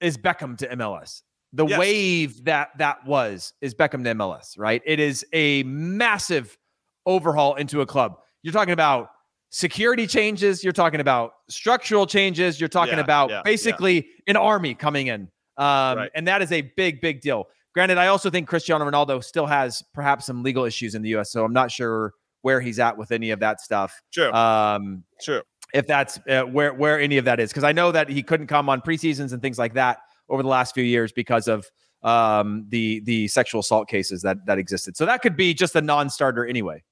[0.00, 1.22] is Beckham to MLS.
[1.52, 1.78] The Yes.
[1.78, 4.82] wave that that was is Beckham to MLS, right?
[4.84, 6.58] It is a massive
[7.06, 8.18] overhaul into a club.
[8.42, 9.10] You're talking about
[9.50, 10.62] security changes.
[10.62, 12.60] You're talking about structural changes.
[12.60, 13.42] You're talking Yeah, about yeah, yeah.
[13.44, 15.22] basically an army coming in,
[15.56, 16.10] um, Right.
[16.14, 17.48] and that is a big, big deal.
[17.74, 21.30] Granted, I also think Cristiano Ronaldo still has perhaps some legal issues in the U.S.,
[21.30, 24.00] so I'm not sure where he's at with any of that stuff.
[24.12, 24.32] True.
[24.32, 25.42] Um, True.
[25.74, 28.46] if that's uh, where where any of that is, because I know that he couldn't
[28.46, 31.66] come on preseasons and things like that over the last few years because of
[32.02, 34.96] um, the the sexual assault cases that that existed.
[34.96, 36.82] So that could be just a non-starter anyway.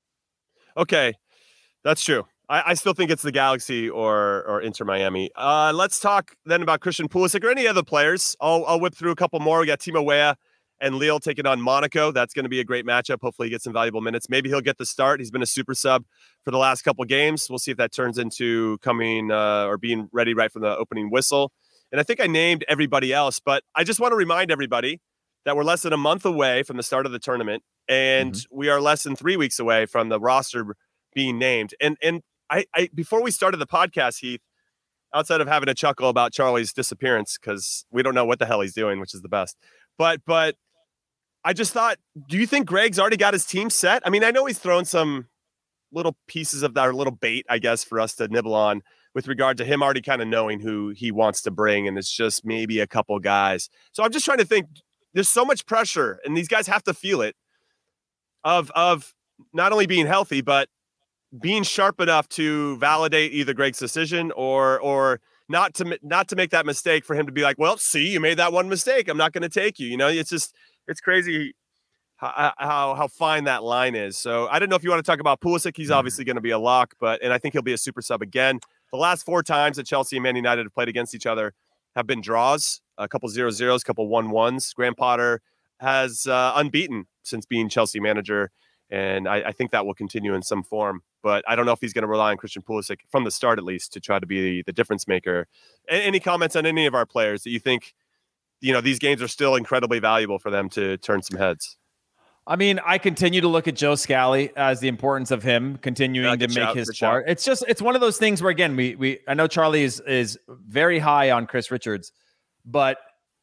[0.76, 1.14] Okay,
[1.84, 2.26] that's true.
[2.48, 5.30] I, I still think it's the Galaxy or or Inter Miami.
[5.34, 8.36] Uh, let's talk then about Christian Pulisic or any other players.
[8.40, 9.60] I'll I'll whip through a couple more.
[9.60, 10.36] We got Timo Weah
[10.80, 12.12] and Lille taking on Monaco.
[12.12, 13.18] That's going to be a great matchup.
[13.22, 14.28] Hopefully, he gets some valuable minutes.
[14.28, 15.20] Maybe he'll get the start.
[15.20, 16.04] He's been a super sub
[16.44, 17.48] for the last couple games.
[17.50, 21.10] We'll see if that turns into coming uh, or being ready right from the opening
[21.10, 21.52] whistle.
[21.90, 25.00] And I think I named everybody else, but I just want to remind everybody
[25.44, 28.68] that we're less than a month away from the start of the tournament, and we
[28.68, 30.76] are less than three weeks away from the roster
[31.14, 31.74] being named.
[31.80, 34.40] And and I, I before we started the podcast, Heath,
[35.14, 38.60] outside of having a chuckle about Charlie's disappearance because we don't know what the hell
[38.60, 39.56] he's doing, which is the best.
[39.98, 40.56] But but
[41.44, 44.02] I just thought, do you think Greg's already got his team set?
[44.04, 45.28] I mean, I know he's thrown some
[45.92, 48.82] little pieces of that or little bait, I guess, for us to nibble on
[49.14, 52.10] with regard to him already kind of knowing who he wants to bring, and it's
[52.10, 53.70] just maybe a couple guys.
[53.92, 54.66] So I'm just trying to think.
[55.14, 57.34] There's so much pressure, and these guys have to feel it
[58.44, 59.14] of of
[59.54, 60.68] not only being healthy, but
[61.40, 66.50] being sharp enough to validate either Greg's decision or or not to not to make
[66.50, 69.08] that mistake for him to be like, well, see, you made that one mistake.
[69.08, 69.88] I'm not going to take you.
[69.88, 70.54] You know, it's just
[70.88, 71.54] it's crazy
[72.16, 74.16] how how how fine that line is.
[74.18, 75.76] So I don't know if you want to talk about Pulisic.
[75.76, 78.02] He's obviously going to be a lock, but and I think he'll be a super
[78.02, 78.60] sub again.
[78.92, 81.52] The last four times that Chelsea and Man United have played against each other,
[81.94, 84.72] have been draws, a couple zero zeros, a couple one ones.
[84.72, 85.40] Graham Potter
[85.80, 88.50] has uh, unbeaten since being Chelsea manager,
[88.90, 91.02] and I, I, think that will continue in some form.
[91.26, 93.58] But I don't know if he's going to rely on Christian Pulisic from the start,
[93.58, 95.48] at least, to try to be the, the difference maker.
[95.88, 97.94] any comments on any of our players that you think,
[98.60, 101.78] you know, these games are still incredibly valuable for them to turn some heads?
[102.46, 106.38] I mean, I continue to look at Joe Scally as the importance of him continuing
[106.38, 107.24] yeah, to make his part.
[107.26, 109.98] It's just it's one of those things where again, we we I know Charlie is
[110.06, 112.12] is very high on Chris Richards,
[112.64, 112.98] but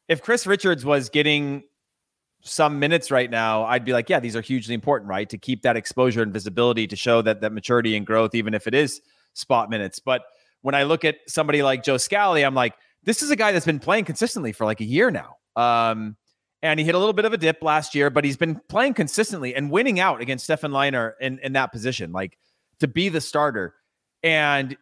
[0.08, 1.64] if Chris Richards was getting
[2.44, 5.28] some minutes right now, I'd be like, yeah, these are hugely important, right?
[5.30, 8.66] To keep that exposure and visibility to show that that maturity and growth, even if
[8.66, 9.00] it is
[9.32, 9.98] spot minutes.
[9.98, 10.22] But
[10.60, 13.66] when I look at somebody like Joe Scally, I'm like, this is a guy that's
[13.66, 15.36] been playing consistently for like a year now.
[15.56, 16.16] Um,
[16.62, 18.94] and he hit a little bit of a dip last year, but he's been playing
[18.94, 22.38] consistently and winning out against Stefan Lainer in, in that position, like
[22.80, 23.74] to be the starter.
[24.22, 24.76] And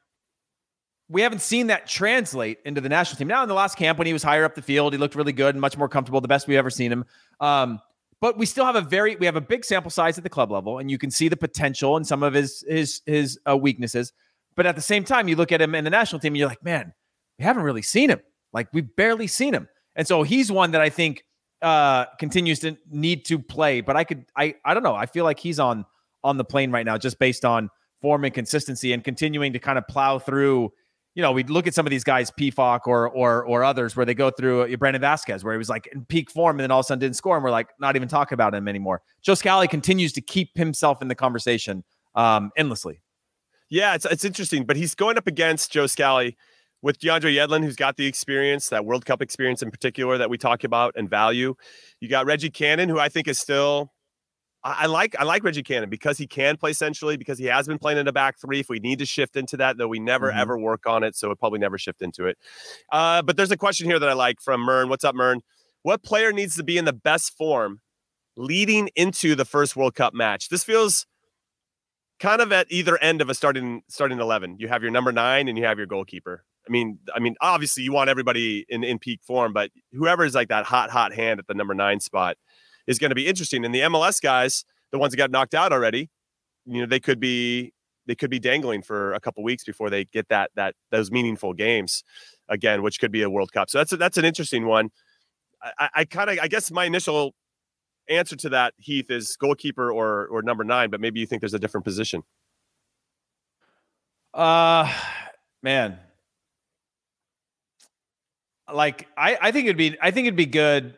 [1.12, 3.28] we haven't seen that translate into the national team.
[3.28, 5.32] Now, in the last camp, when he was higher up the field, he looked really
[5.32, 7.04] good and much more comfortable, the best we've ever seen him.
[7.38, 7.80] Um,
[8.20, 10.50] but we still have a very we have a big sample size at the club
[10.50, 14.12] level, and you can see the potential and some of his his his uh, weaknesses.
[14.54, 16.48] But at the same time, you look at him in the national team, and you're
[16.48, 16.94] like, man,
[17.38, 18.20] we haven't really seen him.
[18.52, 21.24] Like we've barely seen him, and so he's one that I think
[21.62, 23.80] uh, continues to need to play.
[23.80, 24.94] But I could, I, I don't know.
[24.94, 25.84] I feel like he's on
[26.22, 27.70] on the plane right now, just based on
[28.00, 30.72] form and consistency, and continuing to kind of plow through.
[31.14, 34.06] You know, we look at some of these guys, Pefok or or or others, where
[34.06, 36.70] they go through uh, Brandon Vazquez, where he was like in peak form, and then
[36.70, 39.02] all of a sudden didn't score, and we're like not even talking about him anymore.
[39.20, 43.02] Joe Scally continues to keep himself in the conversation um, endlessly.
[43.68, 46.36] Yeah, it's it's interesting, but he's going up against Joe Scally
[46.82, 50.36] with DeAndre Yedlin, who's got the experience, that World Cup experience in particular that we
[50.36, 51.54] talk about and value.
[52.00, 53.92] You got Reggie Cannon, who I think is still
[54.64, 57.78] I, like I like Reggie Cannon because he can play centrally, because he has been
[57.78, 58.60] playing in the back three.
[58.60, 60.38] If we need to shift into that, though we never mm-hmm.
[60.38, 62.38] ever work on it, so it probably never shift into it.
[62.92, 64.88] Uh, but there's a question here that I like from Mern.
[64.88, 65.40] What's up, Mern?
[65.82, 67.80] What player needs to be in the best form
[68.36, 70.48] leading into the first World Cup match?
[70.48, 71.06] This feels
[72.20, 74.56] kind of at either end of a starting starting eleven.
[74.60, 76.44] You have your number nine and you have your goalkeeper.
[76.64, 80.36] I mean, I mean, obviously you want everybody in, in peak form, but whoever is
[80.36, 82.36] like that hot, hot hand at the number nine spot
[82.86, 83.64] is going to be interesting.
[83.64, 86.10] And the MLS guys, the ones that got knocked out already,
[86.66, 87.72] you know, they could be
[88.06, 91.52] they could be dangling for a couple weeks before they get that that those meaningful
[91.52, 92.02] games
[92.48, 93.70] again, which could be a World Cup.
[93.70, 94.90] So that's a, that's an interesting one.
[95.78, 97.34] I, I kind of I guess my initial
[98.08, 101.54] answer to that Heath is goalkeeper or or number nine, but maybe you think there's
[101.54, 102.22] a different position.
[104.34, 104.92] Uh
[105.62, 105.98] man,
[108.72, 110.96] like I, I think it'd be I think it'd be good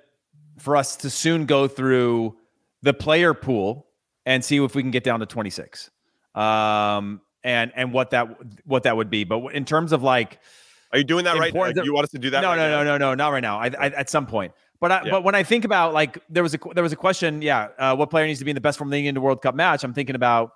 [0.58, 2.36] for us to soon go through
[2.82, 3.86] the player pool
[4.26, 5.90] and see if we can get down to 26.
[6.34, 8.28] Um and and what that
[8.64, 9.24] what that would be.
[9.24, 10.38] But in terms of like
[10.92, 11.82] Are you doing that right now?
[11.82, 13.58] you want us to do that No, right no, no, no, no, not right now.
[13.58, 14.52] I, I, at some point.
[14.80, 15.10] But I, yeah.
[15.12, 17.96] but when I think about like there was a there was a question, yeah, uh,
[17.96, 19.84] what player needs to be in the best form leading into World Cup match?
[19.84, 20.50] I'm thinking about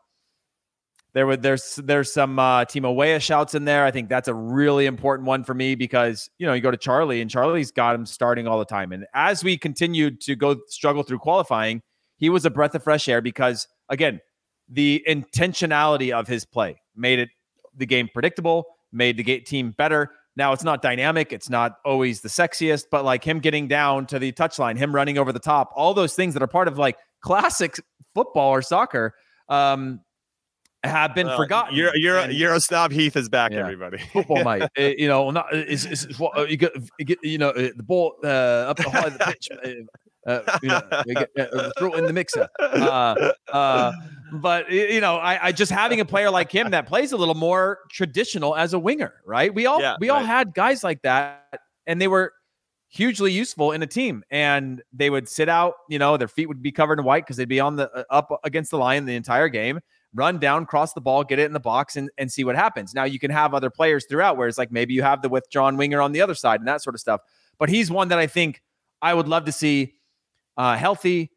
[1.14, 3.84] there were there's there's some uh, Timo Weah shouts in there.
[3.84, 6.76] I think that's a really important one for me because you know you go to
[6.76, 8.92] Charlie and Charlie's got him starting all the time.
[8.92, 11.82] And as we continued to go struggle through qualifying,
[12.16, 14.20] he was a breath of fresh air because again,
[14.68, 17.30] the intentionality of his play made it
[17.74, 20.10] the game predictable, made the team better.
[20.36, 24.18] Now it's not dynamic, it's not always the sexiest, but like him getting down to
[24.18, 26.96] the touchline, him running over the top, all those things that are part of like
[27.22, 27.80] classic
[28.14, 29.14] football or soccer.
[29.48, 30.00] Um,
[30.84, 31.74] have been forgotten.
[31.74, 33.58] You're you're and, snob Heath is back, yeah.
[33.58, 33.98] everybody.
[34.12, 34.62] Football, mate.
[34.62, 37.18] Uh, you know, not is is what uh, you get, you get.
[37.22, 39.48] You know, uh, the ball uh, up the high the pitch.
[40.26, 40.82] Uh, you know,
[41.36, 42.48] get, throw it in the mixer.
[44.40, 47.34] but you know, I, I, just having a player like him that plays a little
[47.34, 49.52] more traditional as a winger, right?
[49.52, 50.16] We all yeah, we right.
[50.16, 52.34] all had guys like that, and they were
[52.88, 54.22] hugely useful in a team.
[54.30, 55.74] And they would sit out.
[55.88, 58.28] You know, their feet would be covered in white because they'd be on the up
[58.44, 59.80] against the line the entire game
[60.14, 62.94] run down, cross the ball, get it in the box, and, and see what happens.
[62.94, 65.76] Now you can have other players throughout where it's like maybe you have the withdrawn
[65.76, 67.20] winger on the other side and that sort of stuff.
[67.58, 68.62] But he's one that I think
[69.02, 69.94] I would love to see
[70.56, 71.30] uh, healthy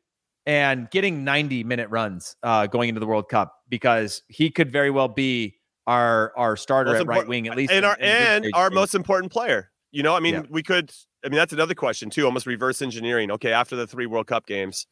[0.46, 4.90] and getting 90 minute runs uh, going into the World Cup because he could very
[4.90, 5.56] well be
[5.88, 8.70] our our starter most at right wing at least and in, our in and our
[8.70, 8.76] game.
[8.76, 9.72] most important player.
[9.92, 10.44] You know, I mean, yeah.
[10.50, 10.92] we could.
[11.24, 12.26] I mean, that's another question too.
[12.26, 13.30] Almost reverse engineering.
[13.32, 14.88] Okay, after the three World Cup games,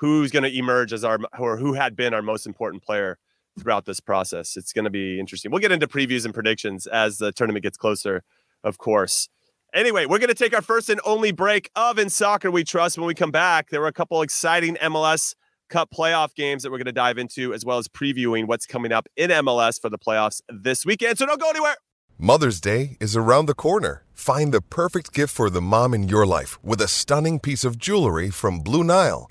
[0.00, 3.18] who's going to emerge as our or who had been our most important player
[3.58, 4.56] throughout this process.
[4.56, 5.50] It's going to be interesting.
[5.50, 8.22] We'll get into previews and predictions as the tournament gets closer,
[8.64, 9.28] of course.
[9.74, 12.96] Anyway, we're going to take our first and only break of In Soccer We Trust.
[12.96, 15.34] When we come back, there were a couple exciting MLS
[15.68, 18.90] Cup playoff games that we're going to dive into, as well as previewing what's coming
[18.90, 21.18] up in MLS for the playoffs this weekend.
[21.18, 21.76] So don't go anywhere.
[22.18, 24.04] Mother's Day is around the corner.
[24.12, 27.78] Find the perfect gift for the mom in your life with a stunning piece of
[27.78, 29.30] jewelry from Blue Nile.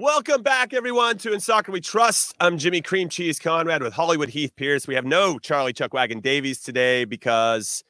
[0.00, 2.32] Welcome back, everyone, to In Soccer We Trust.
[2.38, 4.86] I'm Jimmy Cream Cheese Conrad with Hollywood Heath Pearce.
[4.86, 7.82] We have no Charlie Chuckwagon Davies today because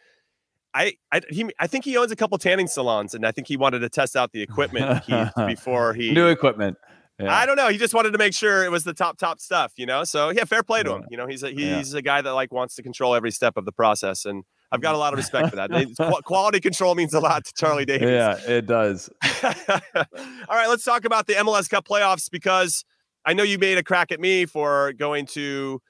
[0.73, 3.59] I I, he, I think he owns a couple tanning salons, and I think he
[3.59, 6.79] wanted to test out the equipment Heath, before he new equipment.
[7.21, 7.31] Yeah.
[7.31, 7.69] I don't know.
[7.69, 10.03] He just wanted to make sure it was the top top stuff, you know.
[10.05, 11.05] So yeah, fair play to him.
[11.11, 11.99] You know, he's a, he's yeah.
[11.99, 14.95] a guy that like wants to control every step of the process, and I've got
[14.95, 15.71] a lot of respect for that.
[16.25, 18.09] Quality control means a lot to Charlie Davies.
[18.09, 19.09] Yeah, it does.
[19.43, 19.51] All
[20.51, 22.85] right, let's talk about the MLS Cup playoffs because
[23.25, 25.81] I know you made a crack at me for going to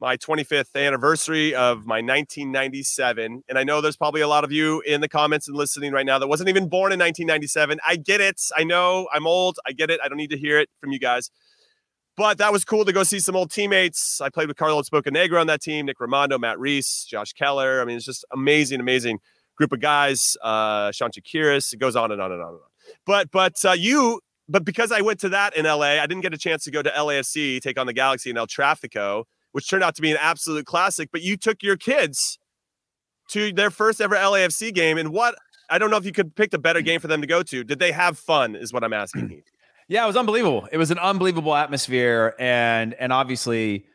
[0.00, 3.44] my 25th anniversary of my 1997.
[3.48, 6.04] And I know there's probably a lot of you in the comments and listening right
[6.04, 7.78] now that wasn't even born in 1997.
[7.86, 8.40] I get it.
[8.56, 9.58] I know I'm old.
[9.64, 10.00] I get it.
[10.02, 11.30] I don't need to hear it from you guys.
[12.16, 14.20] But that was cool to go see some old teammates.
[14.20, 17.80] I played with Carlos Bocanegra on that team, Nick Rimando, Matt Reis, Josh Keller.
[17.80, 19.18] I mean, it's just amazing, amazing
[19.56, 20.36] group of guys.
[20.42, 21.72] Uh, Sean Chakiris.
[21.72, 22.68] It goes on and on and on and on.
[23.06, 26.34] But but uh, you but because I went to that in LA, I didn't get
[26.34, 29.82] a chance to go to LAFC, take on the Galaxy in El Trafico, which turned
[29.82, 31.08] out to be an absolute classic.
[31.12, 32.38] But you took your kids
[33.28, 35.34] to their first ever LAFC game, and what
[35.70, 37.64] I don't know if you could pick a better game for them to go to.
[37.64, 38.54] Did they have fun?
[38.54, 39.42] Is what I'm asking.
[39.88, 40.68] Yeah, it was unbelievable.
[40.72, 43.86] It was an unbelievable atmosphere, and and obviously,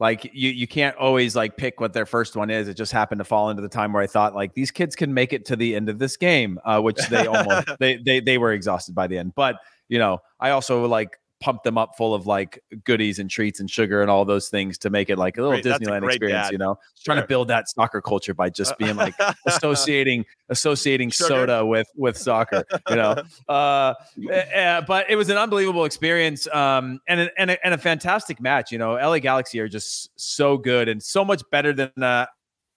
[0.00, 2.68] like you you can't always like pick what their first one is.
[2.68, 5.14] It just happened to fall into the time where I thought like these kids can
[5.14, 8.38] make it to the end of this game, uh, which they almost they they they
[8.38, 9.34] were exhausted by the end.
[9.34, 9.56] But
[9.88, 13.70] you know, I also like pump them up full of like goodies and treats and
[13.70, 16.46] sugar and all those things to make it like a little great, Disneyland a experience,
[16.46, 16.52] dad.
[16.52, 16.78] you know.
[16.96, 17.14] Sure.
[17.14, 19.14] Trying to build that soccer culture by just being like
[19.46, 21.28] associating associating sugar.
[21.28, 23.22] soda with with soccer, you know.
[23.48, 23.94] Uh,
[24.54, 28.40] uh, but it was an unbelievable experience um, and a, and a, and a fantastic
[28.40, 28.94] match, you know.
[28.94, 32.26] LA Galaxy are just so good and so much better than uh,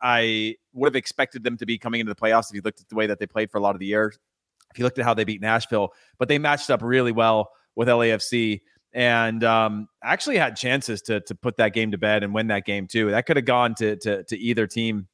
[0.02, 2.90] I would have expected them to be coming into the playoffs if you looked at
[2.90, 4.14] the way that they played for a lot of the year.
[4.72, 7.88] If you looked at how they beat Nashville, but they matched up really well with
[7.88, 8.62] LAFC
[8.94, 12.66] and um, actually had chances to to put that game to bed and win that
[12.66, 13.12] game too.
[13.12, 15.08] That could have gone to, to to either team.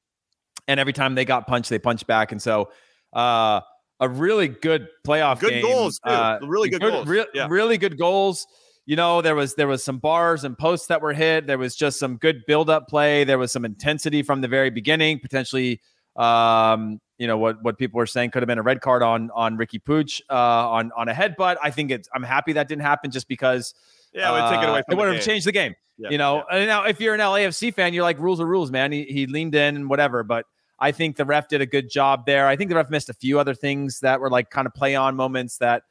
[0.68, 2.32] And every time they got punched, they punched back.
[2.32, 2.72] And so
[3.14, 3.62] uh,
[4.00, 5.50] a really good playoff game.
[5.50, 5.62] good game.
[5.64, 7.48] goals, uh, really good, good goals, re- yeah.
[7.50, 8.46] really good goals.
[8.86, 11.46] You know, there was there was some bars and posts that were hit.
[11.46, 13.24] There was just some good build up play.
[13.24, 15.20] There was some intensity from the very beginning.
[15.20, 15.82] Potentially,
[16.18, 19.32] um, you know what what people were saying could have been a red card on
[19.32, 21.58] on Riqui Puig uh, on on a headbutt.
[21.62, 23.74] I think it's I'm happy that didn't happen just because
[24.14, 24.80] yeah, it would take it away.
[24.80, 25.76] Uh, it would have changed the game.
[25.98, 26.66] Yeah, you know, yeah.
[26.66, 28.92] now if you're an LAFC fan, you're like rules are rules, man.
[28.92, 30.46] He he leaned in and whatever, but
[30.80, 32.48] I think the ref did a good job there.
[32.48, 34.96] I think the ref missed a few other things that were like kind of play
[34.96, 35.84] on moments that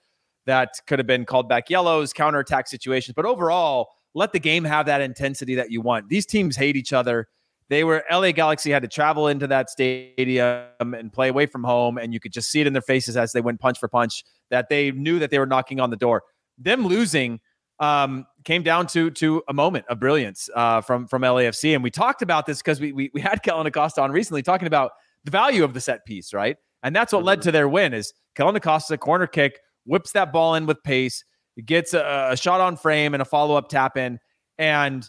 [0.47, 3.15] that could have been called back yellows, counterattack situations.
[3.15, 6.09] But overall, let the game have that intensity that you want.
[6.09, 7.29] These teams hate each other
[7.69, 11.99] they were LA Galaxy had to travel into that stadium and play away from home,
[11.99, 14.25] and you could just see it in their faces as they went punch for punch
[14.51, 16.23] that they knew that they were knocking on the door.
[16.59, 17.41] Them losing
[17.81, 21.91] um, came down to to a moment of brilliance uh, from from LAFC, and we
[21.91, 24.93] talked about this because we, we we had Kellyn Acosta on recently talking about
[25.25, 26.57] the value of the set piece, right?
[26.83, 27.95] And that's what led to their win.
[27.95, 31.25] Is Kellyn Acosta corner kick whips that ball in with pace,
[31.65, 34.19] gets a, a shot on frame and a follow up tap in,
[34.59, 35.09] and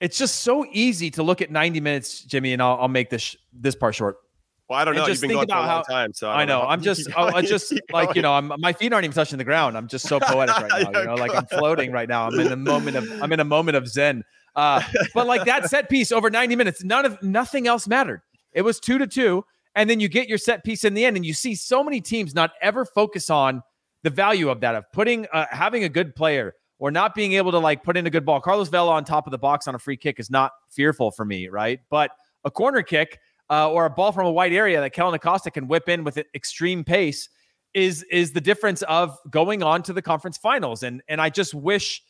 [0.00, 3.36] it's just so easy to look at 90 minutes, Jimmy, and I'll, I'll make this
[3.52, 4.16] this part short.
[4.68, 5.06] Well, I don't know.
[5.06, 6.62] You've been going for a long how, time, so I, I know.
[6.62, 6.68] know.
[6.68, 9.76] I'm just, I just like you know, I'm, my feet aren't even touching the ground.
[9.76, 11.00] I'm just so poetic right now.
[11.00, 12.26] You know, like I'm floating right now.
[12.28, 14.24] I'm in a moment of, I'm in a moment of zen.
[14.56, 14.82] Uh,
[15.14, 18.22] but like that set piece over 90 minutes, none of nothing else mattered.
[18.52, 19.44] It was two to two,
[19.74, 22.00] and then you get your set piece in the end, and you see so many
[22.00, 23.62] teams not ever focus on
[24.02, 27.52] the value of that of putting, uh, having a good player or not being able
[27.52, 28.40] to like put in a good ball.
[28.40, 31.24] Carlos Vela on top of the box on a free kick is not fearful for
[31.24, 31.78] me, right?
[31.90, 32.10] But
[32.42, 33.20] a corner kick
[33.50, 36.18] uh, or a ball from a wide area that Kellyn Acosta can whip in with
[36.34, 37.28] extreme pace
[37.74, 40.82] is is the difference of going on to the conference finals.
[40.82, 42.02] And and I just wish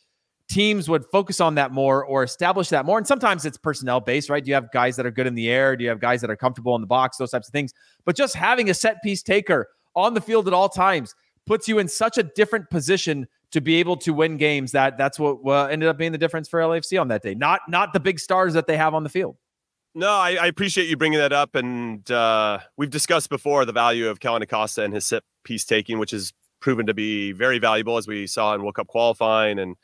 [0.47, 2.97] teams would focus on that more or establish that more.
[2.97, 4.43] And sometimes it's personnel based, right?
[4.43, 5.75] Do you have guys that are good in the air?
[5.75, 7.17] Do you have guys that are comfortable in the box?
[7.17, 7.73] Those types of things.
[8.05, 11.13] But just having a set piece taker on the field at all times
[11.45, 14.71] puts you in such a different position to be able to win games.
[14.71, 17.35] That that's what uh, ended up being the difference for LAFC on that day.
[17.35, 19.37] Not not the big stars that they have on the field.
[19.93, 24.07] No, I, I appreciate you bringing that up, and uh, we've discussed before the value
[24.07, 26.31] of Kellyn Acosta and his set piece taking, which has
[26.61, 29.75] proven to be very valuable, as we saw in World Cup qualifying and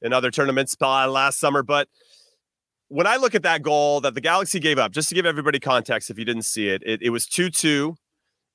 [0.00, 1.62] in other tournaments last summer.
[1.62, 1.88] But
[2.88, 5.60] when I look at that goal that the Galaxy gave up, just to give everybody
[5.60, 7.96] context, if you didn't see it, it, it was 2 2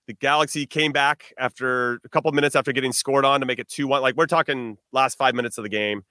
[0.07, 3.67] the Galaxy came back after a couple minutes after getting scored on to make it
[3.67, 4.01] 2 1.
[4.01, 6.03] Like we're talking last five minutes of the game.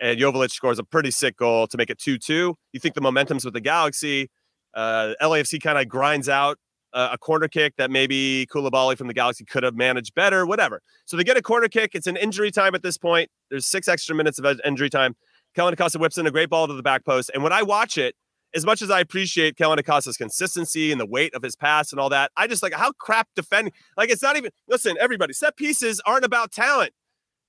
[0.00, 2.56] And Joveljic scores a pretty sick goal to make it 2 2.
[2.72, 4.30] You think the momentum's with the Galaxy.
[4.72, 6.58] Uh, LAFC kind of grinds out
[6.92, 10.80] a corner kick that maybe Coulibaly from the Galaxy could have managed better, whatever.
[11.04, 11.92] So they get a corner kick.
[11.94, 13.30] It's an injury time at this point.
[13.50, 15.14] There's six extra minutes of injury time.
[15.54, 17.30] Kellyn Acosta whips in a great ball to the back post.
[17.34, 18.14] And when I watch it,
[18.54, 22.00] as much as I appreciate Kellyn Acosta's consistency and the weight of his pass and
[22.00, 23.72] all that, I just like how crap defending.
[23.96, 26.92] Like it's not even listen, everybody, set pieces aren't about talent.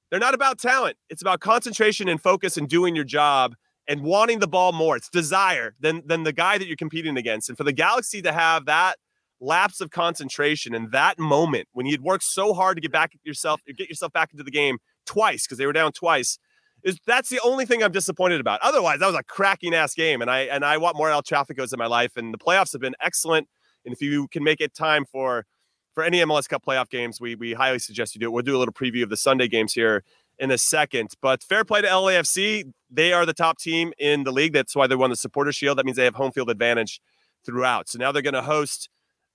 [0.09, 0.97] They're not about talent.
[1.09, 3.55] It's about concentration and focus and doing your job
[3.87, 4.95] and wanting the ball more.
[4.95, 7.49] It's desire than than the guy that you're competing against.
[7.49, 8.97] And for the Galaxy to have that
[9.39, 13.59] lapse of concentration in that moment when you'd worked so hard to get back yourself,
[13.75, 14.77] get yourself back into the game
[15.07, 16.37] twice because they were down twice
[16.83, 18.59] is that's the only thing I'm disappointed about.
[18.61, 21.73] Otherwise, that was a cracking ass game, and I and I want more El Trafficos
[21.73, 22.17] in my life.
[22.17, 23.47] And the playoffs have been excellent.
[23.85, 25.45] And if you can make it time for
[25.93, 28.31] for any MLS Cup playoff games, we we highly suggest you do it.
[28.31, 30.03] We'll do a little preview of the Sunday games here
[30.39, 31.11] in a second.
[31.21, 32.71] But fair play to LAFC.
[32.89, 34.53] They are the top team in the league.
[34.53, 35.77] That's why they won the Supporter Shield.
[35.77, 36.99] That means they have home field advantage
[37.45, 37.89] throughout.
[37.89, 38.89] So now they're going to host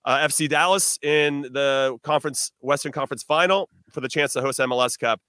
[0.05, 4.99] uh, FC Dallas in the conference Western Conference Final for the chance to host MLS
[4.99, 5.21] Cup,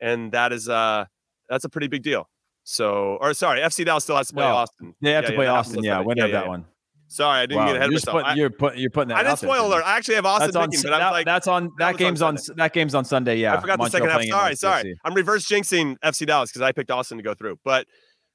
[0.00, 1.04] and that is uh
[1.48, 2.28] that's a pretty big deal.
[2.64, 4.94] So, or sorry, FC Dallas still has to play no, Austin.
[5.00, 5.84] They have yeah, to play yeah, Austin.
[5.84, 6.64] Yeah, winner yeah, of that one.
[7.08, 7.66] Sorry, I didn't wow.
[7.66, 8.36] get ahead of myself.
[8.36, 9.18] You're, put, you're putting that.
[9.18, 9.84] I didn't spoil alert.
[9.84, 12.22] I actually have Austin that's picking, on, but that, like, that's on that, that game's
[12.22, 13.36] on, on that game's on Sunday.
[13.36, 14.40] Yeah, I forgot Montreal the second half.
[14.40, 14.98] Sorry, sorry.
[15.04, 17.58] I'm reverse jinxing FC Dallas because I picked Austin to go through.
[17.62, 17.86] But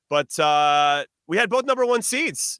[0.09, 2.59] but uh we had both number one seeds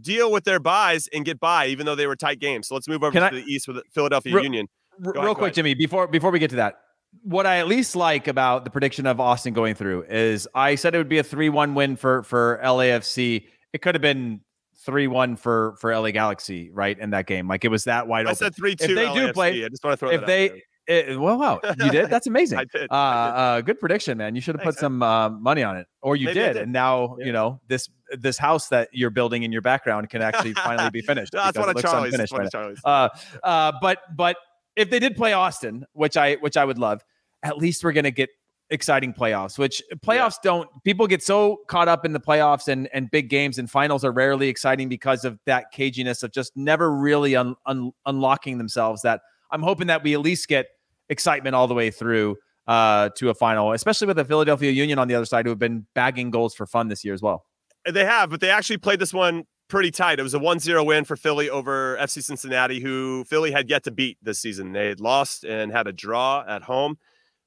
[0.00, 2.68] deal with their byes and get by, even though they were tight games.
[2.68, 4.68] So let's move over Can to I, the East with Philadelphia Union.
[5.02, 6.76] Go real ahead, quick, Jimmy, before before we get to that,
[7.22, 10.94] what I at least like about the prediction of Austin going through is I said
[10.94, 13.46] it would be a 3-1 win for for LAFC.
[13.72, 14.40] It could have been
[14.86, 16.98] 3-1 for for LA Galaxy, right?
[16.98, 17.48] In that game.
[17.48, 18.36] Like it was that wide I open.
[18.36, 19.14] said 3-2 if they LAFC.
[19.26, 22.10] do play I just want to throw if they it, well, wow, you did.
[22.10, 22.58] That's amazing.
[22.58, 22.88] I did.
[22.90, 23.36] Uh, I did.
[23.36, 24.36] Uh, good prediction, man.
[24.36, 27.16] You should have put some uh, money on it, or you did, did, and now
[27.18, 27.26] yeah.
[27.26, 31.00] you know this this house that you're building in your background can actually finally be
[31.02, 31.32] finished.
[31.32, 32.30] no, that's one of Charlie's.
[32.30, 32.80] One of Charlie's.
[32.84, 33.08] Uh,
[33.42, 34.36] uh, but but
[34.76, 37.02] if they did play Austin, which I which I would love,
[37.42, 38.30] at least we're going to get
[38.70, 40.50] exciting playoffs which playoffs yeah.
[40.50, 44.04] don't people get so caught up in the playoffs and and big games and finals
[44.04, 49.02] are rarely exciting because of that caginess of just never really un, un, unlocking themselves
[49.02, 49.20] that
[49.52, 50.66] i'm hoping that we at least get
[51.08, 55.06] excitement all the way through uh, to a final especially with the philadelphia union on
[55.06, 57.44] the other side who have been bagging goals for fun this year as well
[57.88, 60.18] they have but they actually played this one pretty tight.
[60.18, 63.90] It was a 1-0 win for Philly over FC Cincinnati, who Philly had yet to
[63.90, 64.72] beat this season.
[64.72, 66.98] They had lost and had a draw at home.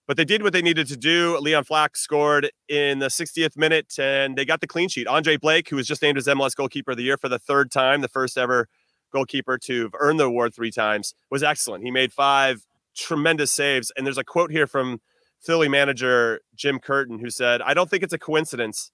[0.07, 1.37] But they did what they needed to do.
[1.37, 5.05] Leon Flach scored in the 60th minute and they got the clean sheet.
[5.05, 7.71] Andre Blake, who was just named as MLS goalkeeper of the year for the third
[7.71, 8.67] time, the first ever
[9.13, 11.83] goalkeeper to earn the award three times, was excellent.
[11.83, 12.65] He made five
[12.95, 13.91] tremendous saves.
[13.95, 14.99] And there's a quote here from
[15.39, 18.91] Philly manager Jim Curtin who said, I don't think it's a coincidence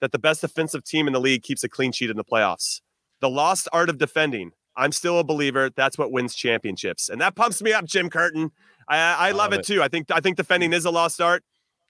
[0.00, 2.80] that the best defensive team in the league keeps a clean sheet in the playoffs.
[3.20, 4.52] The lost art of defending.
[4.76, 5.70] I'm still a believer.
[5.74, 7.08] That's what wins championships.
[7.08, 8.52] And that pumps me up, Jim Curtin.
[8.88, 9.82] I, I, I love, love it, it too.
[9.82, 11.42] I think I think defending is a lost art,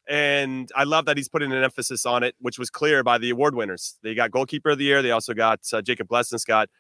[0.09, 3.31] and I love that he's putting an emphasis on it, which was clear by the
[3.31, 3.99] award winners.
[4.03, 5.03] They got goalkeeper of the year.
[5.03, 6.71] They also got uh, Jakob Glesnes got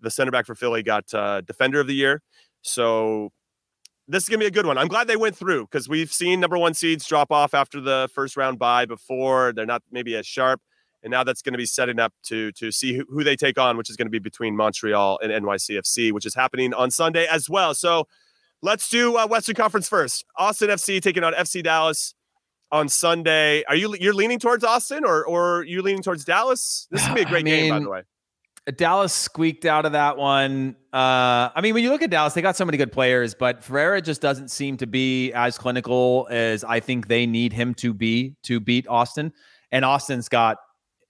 [0.00, 2.22] the center back for Philly got uh, defender of the year.
[2.62, 3.30] So
[4.08, 4.78] this is gonna be a good one.
[4.78, 8.08] I'm glad they went through because we've seen number one seeds drop off after the
[8.14, 9.52] first round bye before.
[9.54, 10.60] They're not maybe as sharp,
[11.02, 13.58] and now that's going to be setting up to to see who, who they take
[13.58, 17.26] on, which is going to be between Montreal and NYCFC, which is happening on Sunday
[17.26, 17.74] as well.
[17.74, 18.06] So
[18.60, 20.24] Let's do uh, Western Conference first.
[20.36, 22.14] Austin FC taking on FC Dallas
[22.72, 23.62] on Sunday.
[23.64, 26.88] Are you you're leaning towards Austin or or you leaning towards Dallas?
[26.90, 28.02] This would be a great I mean, game, by the way.
[28.76, 30.76] Dallas squeaked out of that one.
[30.92, 33.62] Uh, I mean, when you look at Dallas, they got so many good players, but
[33.62, 37.94] Ferreira just doesn't seem to be as clinical as I think they need him to
[37.94, 39.32] be to beat Austin.
[39.72, 40.58] And Austin's got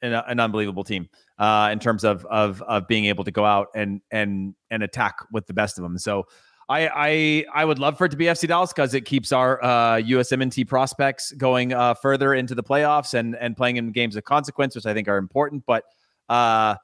[0.03, 3.69] an, an unbelievable team uh, in terms of of of being able to go out
[3.75, 5.99] and and and attack with the best of them.
[5.99, 6.27] So
[6.69, 9.63] I I I would love for it to be FC Dallas because it keeps our
[9.65, 14.25] uh, USMNT prospects going uh, further into the playoffs and and playing in games of
[14.25, 15.65] consequence, which I think are important.
[15.67, 15.85] But
[16.29, 16.77] uh,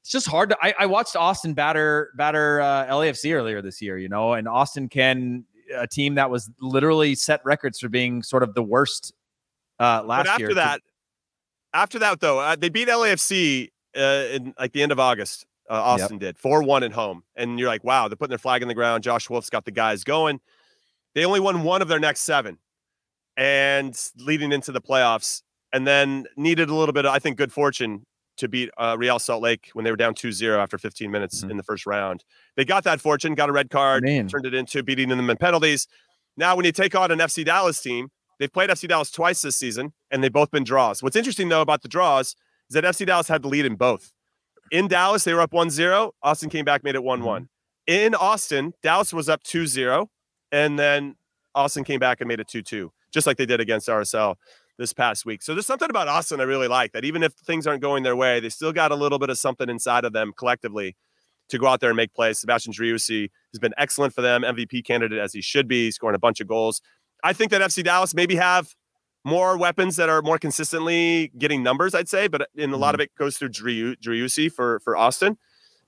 [0.00, 0.56] it's just hard to.
[0.62, 4.88] I, I watched Austin batter batter uh, LAFC earlier this year, you know, and Austin
[4.88, 5.44] can
[5.74, 9.12] a team that was literally set records for being sort of the worst
[9.78, 10.54] uh, last but after year.
[10.54, 10.80] that,
[11.72, 14.00] after that though, uh, they beat LAFC uh,
[14.32, 15.46] in like the end of August.
[15.68, 16.20] Uh, Austin yep.
[16.20, 18.74] did four one at home, and you're like, wow, they're putting their flag in the
[18.74, 19.04] ground.
[19.04, 20.40] Josh Wolff's got the guys going.
[21.14, 22.58] They only won one of their next seven,
[23.36, 25.42] and leading into the playoffs,
[25.72, 28.04] and then needed a little bit of, I think, good fortune
[28.40, 31.52] to beat uh, Real Salt Lake when they were down 2-0 after 15 minutes mm-hmm.
[31.52, 32.24] in the first round.
[32.56, 34.28] They got that fortune, got a red card, Man.
[34.28, 35.86] turned it into beating them in penalties.
[36.36, 39.56] Now, when you take on an FC Dallas team, they've played FC Dallas twice this
[39.56, 41.02] season, and they've both been draws.
[41.02, 44.12] What's interesting though about the draws is that FC Dallas had the lead in both.
[44.70, 46.12] In Dallas, they were up 1-0.
[46.22, 47.20] Austin came back, made it 1-1.
[47.22, 47.44] Mm-hmm.
[47.86, 50.06] In Austin, Dallas was up 2-0,
[50.52, 51.16] and then
[51.54, 54.36] Austin came back and made it 2-2, just like they did against RSL
[54.80, 55.42] this past week.
[55.42, 58.16] So there's something about Austin I really like that even if things aren't going their
[58.16, 60.96] way, they still got a little bit of something inside of them collectively
[61.50, 62.40] to go out there and make plays.
[62.40, 66.18] Sebastian Driussi has been excellent for them, MVP candidate as he should be, scoring a
[66.18, 66.80] bunch of goals.
[67.22, 68.74] I think that FC Dallas maybe have
[69.22, 73.00] more weapons that are more consistently getting numbers, I'd say, but in a lot of
[73.00, 73.04] mm-hmm.
[73.04, 75.36] it goes through Driussi for for Austin.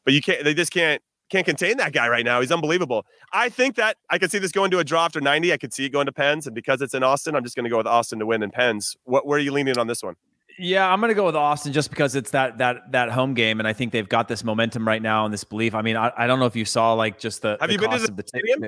[0.05, 1.01] But you can't they just can't
[1.33, 2.41] can't contain that guy right now.
[2.41, 3.07] He's unbelievable.
[3.33, 5.53] I think that I could see this going to a draw after 90.
[5.53, 6.47] I could see it going to Pens.
[6.47, 8.51] And because it's in Austin, I'm just going to go with Austin to win in
[8.51, 8.97] Pens.
[9.05, 10.15] What, where are you leaning on this one?
[10.59, 13.59] Yeah, I'm going to go with Austin just because it's that that that home game,
[13.59, 15.75] and I think they've got this momentum right now and this belief.
[15.75, 17.79] I mean, I, I don't know if you saw like just the have the you
[17.79, 18.63] been to the, the stadium?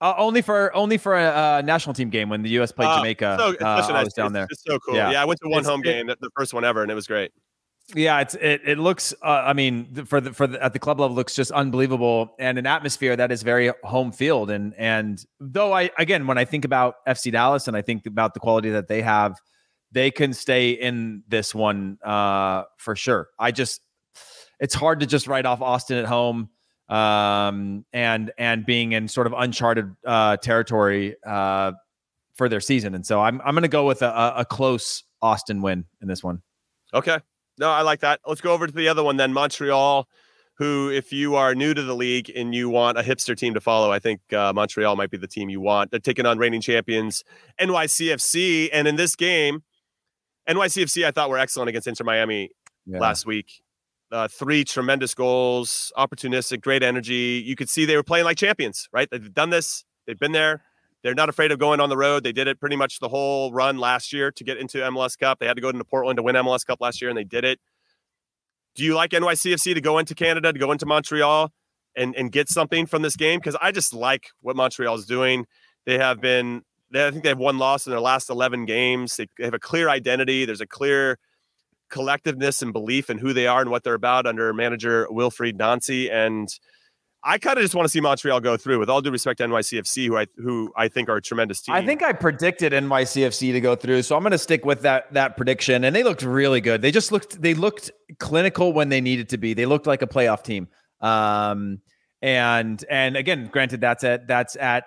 [0.00, 2.72] Uh, only for only for a, a, national team game when the U.S.
[2.72, 3.36] played uh, Jamaica.
[3.38, 4.46] So, uh, I was down it's, there.
[4.50, 4.96] It's so cool.
[4.96, 6.94] Yeah, yeah I went to one it's, home game, the first one ever, and it
[6.96, 7.30] was great.
[7.94, 8.62] Yeah, it's it.
[8.64, 9.12] It looks.
[9.22, 12.58] Uh, I mean, for the for the, at the club level, looks just unbelievable, and
[12.58, 14.50] an atmosphere that is very home field.
[14.50, 18.34] And and though I again, when I think about FC Dallas and I think about
[18.34, 19.38] the quality that they have,
[19.90, 23.28] they can stay in this one uh, for sure.
[23.38, 23.82] I just,
[24.58, 26.48] it's hard to just write off Austin at home,
[26.88, 31.72] um, and and being in sort of uncharted uh, territory uh,
[32.34, 32.94] for their season.
[32.94, 36.24] And so I'm I'm going to go with a, a close Austin win in this
[36.24, 36.42] one.
[36.94, 37.18] Okay.
[37.62, 38.18] No, I like that.
[38.26, 39.32] Let's go over to the other one then.
[39.32, 40.08] Montreal,
[40.54, 43.60] who, if you are new to the league and you want a hipster team to
[43.60, 45.92] follow, I think uh, Montreal might be the team you want.
[45.92, 47.22] They're taking on reigning champions
[47.60, 49.62] NYCFC, and in this game,
[50.48, 52.50] NYCFC I thought were excellent against Inter Miami
[52.84, 52.98] yeah.
[52.98, 53.62] last week.
[54.10, 57.44] Uh, three tremendous goals, opportunistic, great energy.
[57.46, 59.06] You could see they were playing like champions, right?
[59.08, 59.84] They've done this.
[60.08, 60.64] They've been there.
[61.02, 62.22] They're not afraid of going on the road.
[62.22, 65.40] They did it pretty much the whole run last year to get into MLS Cup.
[65.40, 67.44] They had to go into Portland to win MLS Cup last year, and they did
[67.44, 67.58] it.
[68.74, 71.50] Do you like NYCFC to go into Canada, to go into Montreal,
[71.96, 73.40] and and get something from this game?
[73.40, 75.46] Because I just like what Montreal is doing.
[75.84, 76.62] They have been.
[76.92, 79.16] They, I think they have one loss in their last eleven games.
[79.16, 80.44] They, they have a clear identity.
[80.44, 81.18] There's a clear
[81.90, 86.10] collectiveness and belief in who they are and what they're about under manager Wilfried Nancy
[86.10, 86.48] and
[87.24, 88.78] I kind of just want to see Montreal go through.
[88.78, 91.74] With all due respect to NYCFC, who I who I think are a tremendous team.
[91.74, 95.12] I think I predicted NYCFC to go through, so I'm going to stick with that
[95.14, 95.84] that prediction.
[95.84, 96.82] And they looked really good.
[96.82, 99.54] They just looked they looked clinical when they needed to be.
[99.54, 100.68] They looked like a playoff team.
[101.00, 101.80] Um,
[102.20, 104.84] and and again, granted, that's at that's at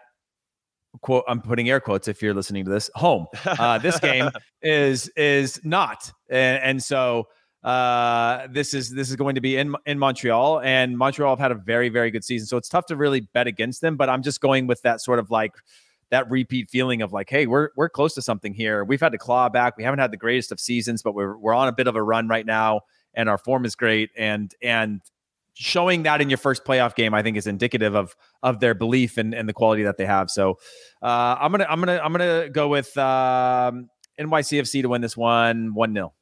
[1.01, 1.23] quote.
[1.27, 3.27] I'm putting air quotes if you're listening to this home.
[3.45, 4.29] Uh, this game
[4.61, 7.27] is is not, and, and so
[7.65, 11.51] uh, this is this is going to be in in Montreal, and Montreal have had
[11.51, 13.97] a very very good season, so it's tough to really bet against them.
[13.97, 15.53] But I'm just going with that sort of like
[16.11, 18.83] that repeat feeling of like, hey, we're we're close to something here.
[18.83, 19.77] We've had to claw back.
[19.77, 22.03] We haven't had the greatest of seasons, but we're we're on a bit of a
[22.03, 22.81] run right now,
[23.15, 24.11] and our form is great.
[24.15, 25.01] And and
[25.55, 29.17] showing that in your first playoff game, I think, is indicative of of their belief
[29.17, 30.29] and and the quality that they have.
[30.29, 30.59] So
[31.01, 33.89] uh, I'm gonna I'm gonna I'm gonna go with um,
[34.19, 36.13] NYCFC to win this one one 0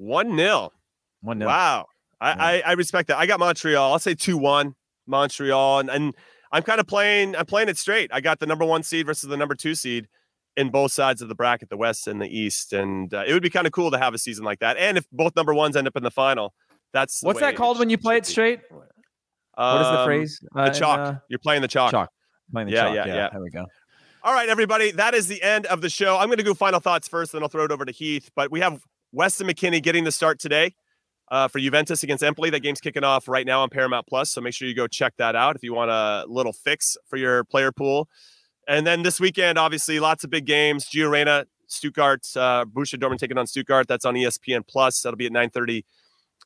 [0.00, 0.72] one 0
[1.20, 1.86] One 0 Wow.
[2.20, 2.62] I, yeah.
[2.66, 3.18] I, I respect that.
[3.18, 3.92] I got Montreal.
[3.92, 4.74] I'll say two one
[5.06, 6.14] Montreal, and, and
[6.52, 7.36] I'm kind of playing.
[7.36, 8.10] I'm playing it straight.
[8.12, 10.08] I got the number one seed versus the number two seed
[10.56, 13.42] in both sides of the bracket, the West and the East, and uh, it would
[13.42, 14.76] be kind of cool to have a season like that.
[14.76, 16.54] And if both number ones end up in the final,
[16.92, 18.60] that's what's that called when you play it straight.
[19.56, 20.40] Um, what is the um, phrase?
[20.54, 20.98] Uh, the chalk.
[20.98, 21.90] Uh, You're playing the chalk.
[21.90, 22.10] Chalk.
[22.52, 22.94] Playing the yeah, chalk.
[22.94, 23.28] Yeah, yeah, yeah.
[23.32, 23.66] There we go.
[24.22, 24.90] All right, everybody.
[24.90, 26.18] That is the end of the show.
[26.18, 28.30] I'm going to do final thoughts first, then I'll throw it over to Heath.
[28.34, 28.82] But we have
[29.12, 30.74] Weston McKennie getting the start today
[31.30, 32.50] uh, for Juventus against Empoli.
[32.50, 35.14] That game's kicking off right now on Paramount Plus, so make sure you go check
[35.18, 38.08] that out if you want a little fix for your player pool.
[38.68, 40.88] And then this weekend, obviously, lots of big games.
[40.88, 43.88] Gio Reyna, Stuttgart, uh, Dortmund taking on Stuttgart.
[43.88, 45.02] That's on ESPN Plus.
[45.02, 45.84] That'll be at 9:30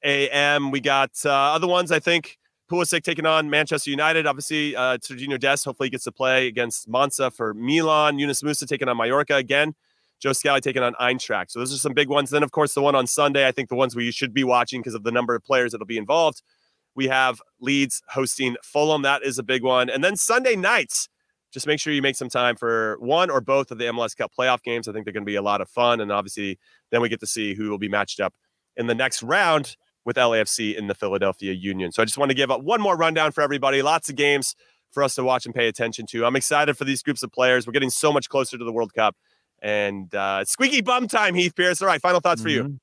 [0.05, 0.71] a.m.
[0.71, 1.93] We got uh, other ones.
[1.93, 2.39] I think
[2.71, 4.27] Pulisic taking on Manchester United.
[4.27, 8.19] Obviously, uh, Sergiño Dest hopefully gets to play against Monza for Milan.
[8.19, 9.75] Yunus Musah taking on Mallorca again.
[10.21, 11.51] Joe Scally taking on Eintracht.
[11.51, 12.31] So those are some big ones.
[12.31, 14.81] Then, of course, the one on Sunday, I think the ones we should be watching
[14.81, 16.43] because of the number of players that'll be involved.
[16.95, 19.03] We have Leeds hosting Fulham.
[19.03, 19.91] That is a big one.
[19.91, 21.09] And then Sunday nights,
[21.53, 24.33] just make sure you make some time for one or both of the MLS Cup
[24.39, 24.89] playoff games.
[24.89, 26.01] I think they're going to be a lot of fun.
[26.01, 26.59] And obviously,
[26.91, 28.35] then we get to see who will be matched up
[28.77, 31.93] in the next round with LAFC in the Philadelphia Union.
[31.93, 33.83] So I just want to give up one more rundown for everybody.
[33.83, 34.55] Lots of games
[34.93, 36.25] for us to watch and pay attention to.
[36.25, 37.67] I'm excited for these groups of players.
[37.67, 39.17] We're getting so much closer to the World Cup.
[39.65, 41.81] And uh, squeaky bum time, Heath Pearce.
[41.81, 42.63] All right, final thoughts mm-hmm.
[42.63, 42.81] for you.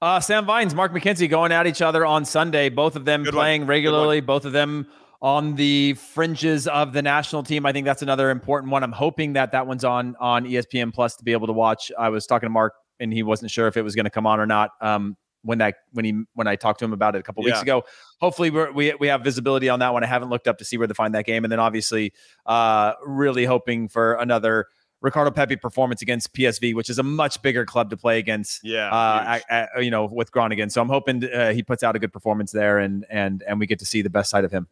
[0.00, 2.70] Uh, Sam Vines, Mark McKenzie going at each other on Sunday.
[2.70, 3.68] Both of them Good playing one.
[3.68, 4.20] regularly.
[4.22, 4.88] Both of them
[5.20, 7.66] on the fringes of the national team.
[7.66, 8.82] I think that's another important one.
[8.82, 11.92] I'm hoping that that one's on on ESPN Plus to be able to watch.
[11.98, 14.26] I was talking to Mark and he wasn't sure if it was going to come
[14.26, 14.70] on or not.
[14.80, 17.52] Um, when that when he when I talked to him about it a couple yeah.
[17.52, 17.84] weeks ago.
[18.20, 20.02] Hopefully we we have visibility on that one.
[20.02, 22.12] I haven't looked up to see where to find that game, and then obviously,
[22.46, 24.66] uh, really hoping for another
[25.04, 28.64] Ricardo Pepi performance against PSV, which is a much bigger club to play against.
[28.64, 30.70] Yeah, uh, at, at, you know, with Groningen.
[30.70, 33.66] So I'm hoping uh, he puts out a good performance there, and and and we
[33.66, 34.66] get to see the best side of him.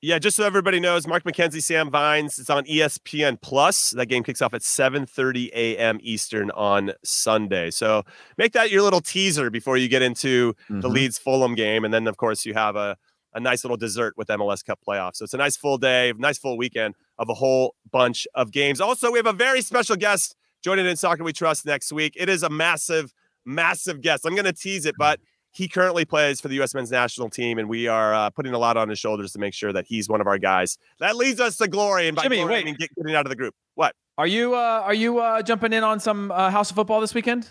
[0.00, 2.38] Yeah, just so everybody knows, Mark McKenzie, Sam Vines.
[2.38, 3.90] It's on ESPN Plus.
[3.90, 5.98] That game kicks off at 7:30 a.m.
[6.00, 7.70] Eastern on Sunday.
[7.70, 8.04] So
[8.38, 10.80] make that your little teaser before you get into mm-hmm.
[10.80, 12.96] the Leeds Fulham game, and then of course you have a
[13.34, 15.16] a nice little dessert with MLS Cup playoffs.
[15.16, 18.80] So it's a nice full day, nice full weekend of a whole bunch of games.
[18.80, 22.14] Also, we have a very special guest joining in Soccer We Trust next week.
[22.16, 23.14] It is a massive,
[23.44, 24.26] massive guest.
[24.26, 25.20] I'm going to tease it, but
[25.52, 26.74] he currently plays for the U.S.
[26.74, 29.54] men's national team, and we are uh, putting a lot on his shoulders to make
[29.54, 30.78] sure that he's one of our guys.
[30.98, 32.62] That leads us to glory, and by Jimmy, glory, wait.
[32.62, 33.54] I mean get, getting out of the group.
[33.74, 34.54] What are you?
[34.54, 37.50] Uh, are you uh, jumping in on some uh, House of Football this weekend?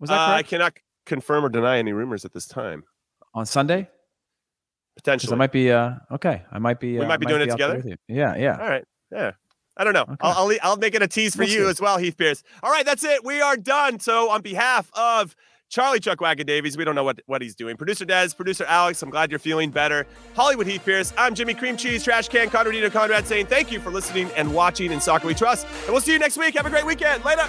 [0.00, 0.76] Was that uh, I cannot
[1.06, 2.84] confirm or deny any rumors at this time.
[3.34, 3.88] On Sunday,
[4.96, 5.70] potentially, I might be.
[5.70, 6.98] Uh, okay, I might be.
[6.98, 7.82] we might be doing be it together.
[8.08, 8.58] Yeah, yeah.
[8.58, 8.84] All right.
[9.10, 9.32] Yeah.
[9.74, 10.02] I don't know.
[10.02, 10.16] Okay.
[10.20, 12.42] I'll, I'll, I'll make it a tease for you as well, Heath Pearce.
[12.62, 13.24] All right, that's it.
[13.24, 14.00] We are done.
[14.00, 15.34] So on behalf of
[15.72, 16.76] Charlie Chuck Wagon Davies.
[16.76, 17.78] We don't know what, what he's doing.
[17.78, 20.06] Producer Des, producer Alex, I'm glad you're feeling better.
[20.34, 21.14] Hollywood Heath Pearce.
[21.16, 24.92] I'm Jimmy Cream Cheese, Trash Can, Conradino Conrad saying thank you for listening and watching
[24.92, 25.66] in Soccer We Trust.
[25.84, 26.54] And we'll see you next week.
[26.56, 27.24] Have a great weekend.
[27.24, 27.48] Later.